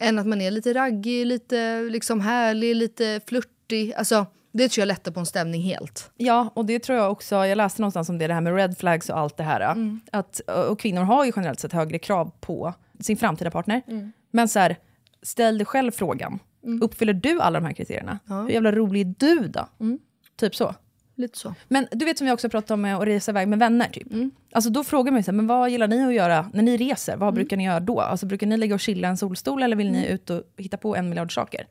Än 0.00 0.18
att 0.18 0.26
man 0.26 0.40
är 0.40 0.50
lite 0.50 0.74
raggig, 0.74 1.26
lite 1.26 1.82
liksom 1.82 2.20
härlig, 2.20 2.76
lite 2.76 3.20
flörtig. 3.28 3.92
Alltså 3.96 4.26
det 4.52 4.68
tror 4.68 4.82
jag 4.82 4.86
lättar 4.86 5.12
på 5.12 5.20
en 5.20 5.26
stämning 5.26 5.62
helt. 5.62 6.10
Ja, 6.16 6.52
och 6.54 6.66
det 6.66 6.78
tror 6.78 6.98
jag 6.98 7.12
också, 7.12 7.46
jag 7.46 7.56
läste 7.56 7.82
någonstans 7.82 8.08
om 8.08 8.18
det, 8.18 8.26
det 8.26 8.34
här 8.34 8.40
med 8.40 8.54
red 8.56 8.78
flags 8.78 9.10
och 9.10 9.18
allt 9.18 9.36
det 9.36 9.42
här. 9.42 9.76
Att, 10.12 10.40
och 10.70 10.80
kvinnor 10.80 11.02
har 11.02 11.24
ju 11.24 11.32
generellt 11.36 11.60
sett 11.60 11.72
högre 11.72 11.98
krav 11.98 12.32
på 12.40 12.74
sin 13.00 13.16
framtida 13.16 13.50
partner. 13.50 13.82
Men 14.30 14.48
så 14.48 14.58
här, 14.58 14.76
ställ 15.22 15.58
dig 15.58 15.64
själv 15.66 15.90
frågan, 15.90 16.38
uppfyller 16.82 17.12
du 17.12 17.40
alla 17.40 17.60
de 17.60 17.66
här 17.66 17.72
kriterierna? 17.74 18.18
Hur 18.26 18.48
jävla 18.48 18.72
rolig 18.72 19.00
är 19.00 19.14
du 19.18 19.48
då? 19.48 19.68
Typ 20.36 20.54
så. 20.56 20.74
Lite 21.14 21.38
så. 21.38 21.54
Men 21.68 21.86
du 21.92 22.04
vet 22.04 22.18
som 22.18 22.26
jag 22.26 22.34
också 22.34 22.48
pratat 22.48 22.70
om 22.70 22.84
att 22.84 23.02
resa 23.06 23.30
iväg 23.32 23.48
med 23.48 23.58
vänner. 23.58 23.88
Typ. 23.88 24.06
Alltså 24.52 24.70
då 24.70 24.84
frågar 24.84 25.12
man 25.12 25.18
ju 25.18 25.22
så 25.22 25.30
här, 25.30 25.36
men 25.36 25.46
vad 25.46 25.70
gillar 25.70 25.88
ni 25.88 26.04
att 26.06 26.14
göra 26.14 26.50
när 26.52 26.62
ni 26.62 26.76
reser? 26.76 27.16
Vad 27.16 27.34
brukar 27.34 27.56
ni 27.56 27.64
göra 27.64 27.80
då? 27.80 28.00
Alltså 28.00 28.26
brukar 28.26 28.46
ni 28.46 28.56
ligga 28.56 28.74
och 28.74 28.80
chilla 28.80 29.08
en 29.08 29.16
solstol 29.16 29.62
eller 29.62 29.76
vill 29.76 29.92
ni 29.92 30.06
ut 30.06 30.30
och 30.30 30.42
hitta 30.56 30.76
på 30.76 30.96
en 30.96 31.08
miljard 31.08 31.34
saker? 31.34 31.66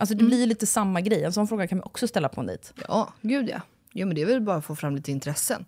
Alltså 0.00 0.14
det 0.14 0.24
blir 0.24 0.46
lite 0.46 0.66
samma 0.66 1.00
grej. 1.00 1.24
En 1.24 1.32
sån 1.32 1.48
fråga 1.48 1.66
kan 1.66 1.78
man 1.78 1.84
också 1.86 2.08
ställa 2.08 2.28
på 2.28 2.40
en 2.40 2.46
dejt. 2.46 2.68
Ja, 2.88 3.12
gud 3.22 3.48
ja. 3.48 3.60
Jo 3.92 4.06
men 4.06 4.14
det 4.16 4.22
är 4.22 4.26
väl 4.26 4.40
bara 4.40 4.56
att 4.56 4.64
få 4.64 4.76
fram 4.76 4.96
lite 4.96 5.10
intressen. 5.10 5.64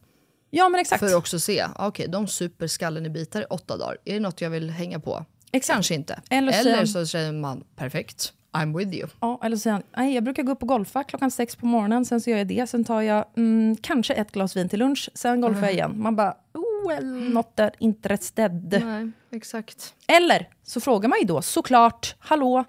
Ja 0.51 0.69
men 0.69 0.81
exakt. 0.81 1.01
För 1.01 1.07
att 1.07 1.15
också 1.15 1.41
se, 1.41 1.61
ah, 1.77 1.87
okej 1.89 2.07
de 2.09 2.27
super 2.27 2.67
skallen 2.67 3.07
i 3.07 3.11
bitar 3.11 3.43
i 3.43 3.45
åtta 3.45 3.77
dagar. 3.77 3.97
Är 4.05 4.15
det 4.15 4.21
något 4.21 4.41
jag 4.41 4.51
vill 4.51 4.71
hänga 4.71 5.01
på? 5.01 5.25
Exakt. 5.53 5.75
Kanske 5.77 5.95
inte. 5.95 6.21
Eller 6.31 6.53
Eller, 6.61 6.87
så- 6.87 6.93
så 6.93 7.07
säger 7.07 7.33
man 7.33 7.65
perfekt, 7.77 8.33
I'm 8.53 8.79
with 8.79 8.95
you. 8.95 9.09
Ja, 9.21 9.41
eller 9.43 9.71
han, 9.71 9.83
nej 9.97 10.15
jag 10.15 10.25
brukar 10.25 10.43
gå 10.43 10.53
upp 10.53 10.63
och 10.63 10.69
golfa 10.69 11.05
klockan 11.05 11.31
sex 11.31 11.57
på 11.57 11.67
morgonen, 11.67 12.05
sen 12.05 12.21
så 12.21 12.31
gör 12.31 12.39
jag 12.39 12.47
det, 12.47 12.67
sen 12.67 12.85
tar 12.85 13.01
jag 13.01 13.25
mm, 13.37 13.77
kanske 13.77 14.15
ett 14.15 14.33
glas 14.33 14.57
vin 14.57 14.69
till 14.69 14.79
lunch, 14.79 15.11
sen 15.15 15.41
golfar 15.41 15.63
jag 15.63 15.73
igen. 15.73 15.95
Man 15.97 16.17
bara, 16.17 16.35
oh, 16.55 16.89
well, 16.89 17.05
not 17.07 17.57
that 17.57 17.73
interested. 17.79 18.83
Nej, 18.85 19.11
exakt. 19.31 19.95
Eller 20.07 20.49
så 20.63 20.81
frågar 20.81 21.09
man 21.09 21.19
ju 21.19 21.25
då 21.25 21.43
såklart, 21.43 22.17
hallå? 22.19 22.65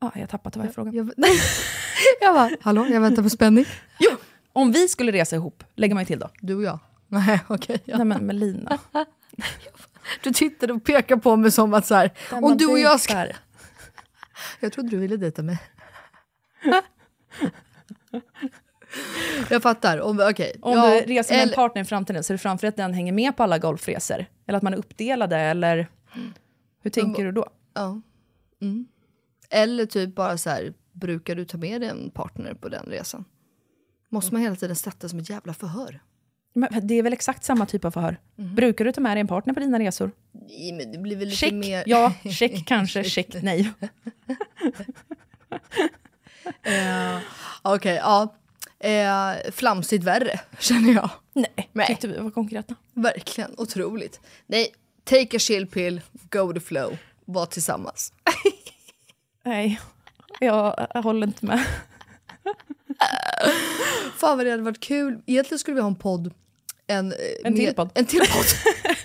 Ah, 0.00 0.10
jag 0.14 0.20
har 0.20 0.26
tappat 0.26 0.56
vad 0.56 0.66
jag. 0.76 0.94
Jag, 0.94 1.12
nej. 1.16 1.30
jag 2.20 2.34
bara, 2.34 2.50
hallå 2.60 2.86
jag 2.86 3.00
väntar 3.00 3.22
på 3.22 3.30
spänning. 3.30 3.64
Jo, 3.98 4.10
om 4.52 4.72
vi 4.72 4.88
skulle 4.88 5.12
resa 5.12 5.36
ihop, 5.36 5.64
lägger 5.74 5.94
man 5.94 6.02
ju 6.02 6.06
till 6.06 6.18
då. 6.18 6.30
Du 6.40 6.54
och 6.54 6.62
jag. 6.62 6.78
Nej 7.08 7.40
okej. 7.48 7.82
ja. 7.84 7.96
Nej 7.96 8.06
men 8.06 8.26
med 8.26 8.36
Lina. 8.36 8.78
Du 10.22 10.32
tittade 10.32 10.72
och 10.72 10.84
pekade 10.84 11.20
på 11.20 11.36
mig 11.36 11.50
som 11.50 11.74
att 11.74 11.86
så 11.86 11.94
här, 11.94 12.10
om 12.30 12.56
du 12.56 12.66
och 12.66 12.78
jag 12.78 13.00
ska... 13.00 13.26
Jag 14.60 14.72
trodde 14.72 14.90
du 14.90 14.96
ville 14.96 15.16
dejta 15.16 15.42
mig. 15.42 15.58
jag 19.50 19.62
fattar. 19.62 20.00
Om, 20.00 20.20
okay. 20.20 20.52
Om 20.60 20.72
ja, 20.72 21.00
du 21.00 21.06
reser 21.06 21.34
med 21.34 21.48
en 21.48 21.54
partner 21.54 21.82
i 21.82 21.84
framtiden, 21.84 22.22
är 22.28 22.32
det 22.32 22.38
framför 22.38 22.66
att 22.66 22.76
den 22.76 22.94
hänger 22.94 23.12
med 23.12 23.36
på 23.36 23.42
alla 23.42 23.58
golfresor? 23.58 24.26
Eller 24.46 24.56
att 24.56 24.62
man 24.62 24.74
är 24.74 24.78
uppdelade, 24.78 25.36
eller 25.36 25.88
hur 26.82 26.90
tänker 26.90 27.24
du 27.24 27.32
då? 27.32 27.46
Ja. 27.74 28.00
Mm. 28.60 28.86
Eller 29.50 29.86
typ 29.86 30.14
bara 30.14 30.38
så 30.38 30.50
här, 30.50 30.74
brukar 30.92 31.34
du 31.34 31.44
ta 31.44 31.58
med 31.58 31.80
dig 31.80 31.90
en 31.90 32.10
partner 32.10 32.54
på 32.54 32.68
den 32.68 32.86
resan? 32.86 33.24
Måste 34.08 34.34
man 34.34 34.42
hela 34.42 34.56
tiden 34.56 34.76
sätta 34.76 35.08
som 35.08 35.18
ett 35.18 35.30
jävla 35.30 35.54
förhör? 35.54 36.00
Det 36.82 36.94
är 36.94 37.02
väl 37.02 37.12
exakt 37.12 37.44
samma 37.44 37.66
typ 37.66 37.84
av 37.84 37.90
förhör? 37.90 38.16
Brukar 38.36 38.84
du 38.84 38.92
ta 38.92 39.00
med 39.00 39.16
dig 39.16 39.20
en 39.20 39.26
partner 39.26 39.54
på 39.54 39.60
dina 39.60 39.78
resor? 39.78 40.10
Nej, 40.32 40.72
men 40.72 40.92
det 40.92 40.98
blir 40.98 41.16
väl 41.16 41.28
lite 41.28 41.36
Check, 41.36 41.52
mer... 41.52 41.82
ja. 41.86 42.12
Check 42.30 42.66
kanske, 42.66 43.04
check 43.04 43.42
nej. 43.42 43.72
Eh, 46.62 47.18
Okej, 47.62 47.94
ja. 47.94 48.34
Eh, 48.78 49.50
flamsigt 49.52 50.04
värre, 50.04 50.40
känner 50.58 50.92
jag. 50.94 51.10
Nej, 51.32 51.68
Nej. 51.72 51.86
tyckte 51.86 52.08
vi 52.08 52.18
var 52.18 52.30
konkreta. 52.30 52.74
Verkligen 52.92 53.54
otroligt. 53.58 54.20
Nej, 54.46 54.72
take 55.04 55.36
a 55.36 55.40
chill 55.40 55.66
pill, 55.66 56.00
go 56.30 56.46
with 56.46 56.60
the 56.60 56.66
flow, 56.66 56.96
var 57.24 57.46
tillsammans. 57.46 58.12
Nej, 59.44 59.80
jag 60.40 60.86
håller 60.94 61.26
inte 61.26 61.46
med. 61.46 61.64
Fan 64.16 64.36
vad 64.36 64.46
det 64.46 64.50
hade 64.50 64.62
varit 64.62 64.80
kul. 64.80 65.22
Egentligen 65.26 65.58
skulle 65.58 65.74
vi 65.74 65.80
ha 65.80 65.88
en 65.88 65.94
podd. 65.96 66.34
En, 66.86 67.12
eh, 67.12 67.18
En 67.44 67.54
till 67.54 67.64
med- 67.66 67.76
podd. 67.76 67.90
En 67.94 68.04
till 68.06 68.20
podd. 68.20 68.44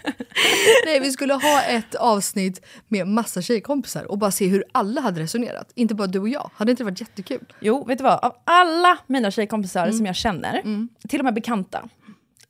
Nej, 0.86 1.00
vi 1.00 1.12
skulle 1.12 1.34
ha 1.34 1.62
ett 1.62 1.96
avsnitt 1.96 2.66
med 2.88 3.08
massa 3.08 3.42
tjejkompisar 3.42 4.04
och 4.12 4.18
bara 4.18 4.32
se 4.32 4.48
hur 4.48 4.64
alla 4.72 5.02
hade 5.02 5.22
resonerat. 5.22 5.72
Inte 5.76 5.96
bara 5.96 6.08
du 6.08 6.20
och 6.20 6.30
jag. 6.30 6.50
Hade 6.56 6.72
inte 6.72 6.84
det 6.84 6.90
varit 6.90 7.02
jättekul? 7.02 7.54
Jo, 7.60 7.84
vet 7.86 7.98
du 7.98 8.04
vad? 8.04 8.20
Av 8.26 8.36
alla 8.44 8.98
mina 9.08 9.32
tjejkompisar 9.32 9.84
Mm. 9.84 9.98
som 9.98 10.06
jag 10.06 10.16
känner, 10.16 10.62
till 11.08 11.20
och 11.20 11.26
med 11.26 11.34
bekanta, 11.34 11.90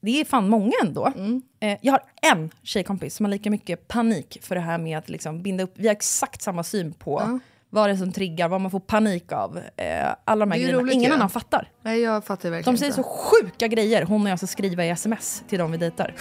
det 0.01 0.21
är 0.21 0.25
fan 0.25 0.49
många 0.49 0.71
ändå. 0.81 1.13
Mm. 1.15 1.41
Eh, 1.59 1.77
jag 1.81 1.93
har 1.93 2.01
en 2.33 2.51
tjejkompis 2.63 3.15
som 3.15 3.25
har 3.25 3.31
lika 3.31 3.49
mycket 3.51 3.87
panik 3.87 4.37
för 4.41 4.55
det 4.55 4.61
här 4.61 4.77
med 4.77 4.97
att 4.97 5.09
liksom 5.09 5.41
binda 5.43 5.63
upp. 5.63 5.73
Vi 5.75 5.87
har 5.87 5.95
exakt 5.95 6.41
samma 6.41 6.63
syn 6.63 6.93
på 6.93 7.39
vad 7.69 7.89
det 7.89 7.93
är 7.93 7.97
som 7.97 8.11
triggar, 8.11 8.47
vad 8.49 8.61
man 8.61 8.71
får 8.71 8.79
panik 8.79 9.31
av. 9.31 9.57
Eh, 9.77 9.85
alla 10.25 10.45
de 10.45 10.51
här 10.51 10.59
grejerna. 10.59 10.79
roligt 10.81 10.93
Ingen 10.93 11.09
ju. 11.11 11.15
annan 11.15 11.29
fattar. 11.29 11.69
Nej, 11.81 11.99
jag 12.01 12.25
fattar 12.25 12.49
verkligen 12.49 12.73
De 12.75 12.79
säger 12.79 12.91
inte. 12.91 13.03
så 13.03 13.09
sjuka 13.09 13.67
grejer, 13.67 14.03
hon 14.03 14.23
och 14.23 14.29
jag 14.29 14.37
ska 14.39 14.47
skriva 14.47 14.85
i 14.85 14.89
sms 14.89 15.43
till 15.49 15.59
dem 15.59 15.71
vi 15.71 15.77
dejtar. 15.77 16.13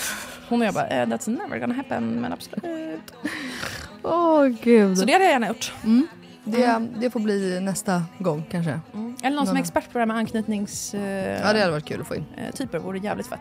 Hon 0.48 0.60
och 0.60 0.66
jag 0.66 0.74
bara, 0.74 0.86
eh, 0.88 1.06
that's 1.06 1.30
never 1.30 1.58
gonna 1.58 1.74
happen, 1.74 2.20
men 2.20 2.32
absolut. 2.32 2.64
Åh 4.02 4.46
gud. 4.46 4.98
Så 4.98 5.04
det 5.04 5.12
hade 5.12 5.24
jag 5.24 5.32
gärna 5.32 5.48
gjort. 5.48 5.72
Det, 6.44 6.88
det 7.00 7.10
får 7.10 7.20
bli 7.20 7.60
nästa 7.60 8.04
gång 8.18 8.44
kanske. 8.50 8.80
Eller 9.22 9.36
någon 9.36 9.46
som 9.46 9.56
är 9.56 9.60
expert 9.60 9.84
på 9.84 9.92
det 9.92 9.98
här 9.98 10.06
med 10.06 10.16
anknytningstyper. 10.16 11.40
Ja, 11.44 11.52
det 11.52 11.60
hade 11.60 11.70
varit 11.70 11.84
kul 11.84 12.00
att 12.00 12.06
få 12.06 12.14
in. 12.14 12.24
typer 12.54 12.78
vore 12.78 12.98
jävligt 12.98 13.26
fett. 13.26 13.40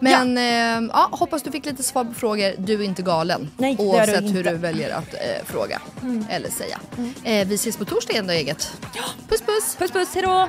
Men 0.00 0.36
ja. 0.36 0.80
ja, 0.92 1.08
hoppas 1.12 1.42
du 1.42 1.50
fick 1.50 1.66
lite 1.66 1.82
svar 1.82 2.04
på 2.04 2.14
frågor. 2.14 2.52
Du 2.58 2.74
är 2.74 2.82
inte 2.82 3.02
galen. 3.02 3.50
Nej, 3.56 3.74
det 3.76 3.82
är 3.82 3.86
du 3.86 3.92
Oavsett 3.92 4.24
hur 4.24 4.38
inte. 4.38 4.50
du 4.50 4.56
väljer 4.56 4.94
att 4.94 5.14
eh, 5.14 5.44
fråga 5.44 5.80
eller 6.28 6.50
säga. 6.50 6.80
Eh, 7.24 7.48
vi 7.48 7.54
ses 7.54 7.76
på 7.76 7.84
torsdag 7.84 8.12
igen 8.12 8.26
då 8.26 8.32
eget. 8.32 8.72
Puss 9.28 9.40
puss! 9.40 9.76
Puss 9.78 9.90
puss, 9.90 10.14
hejdå! 10.14 10.48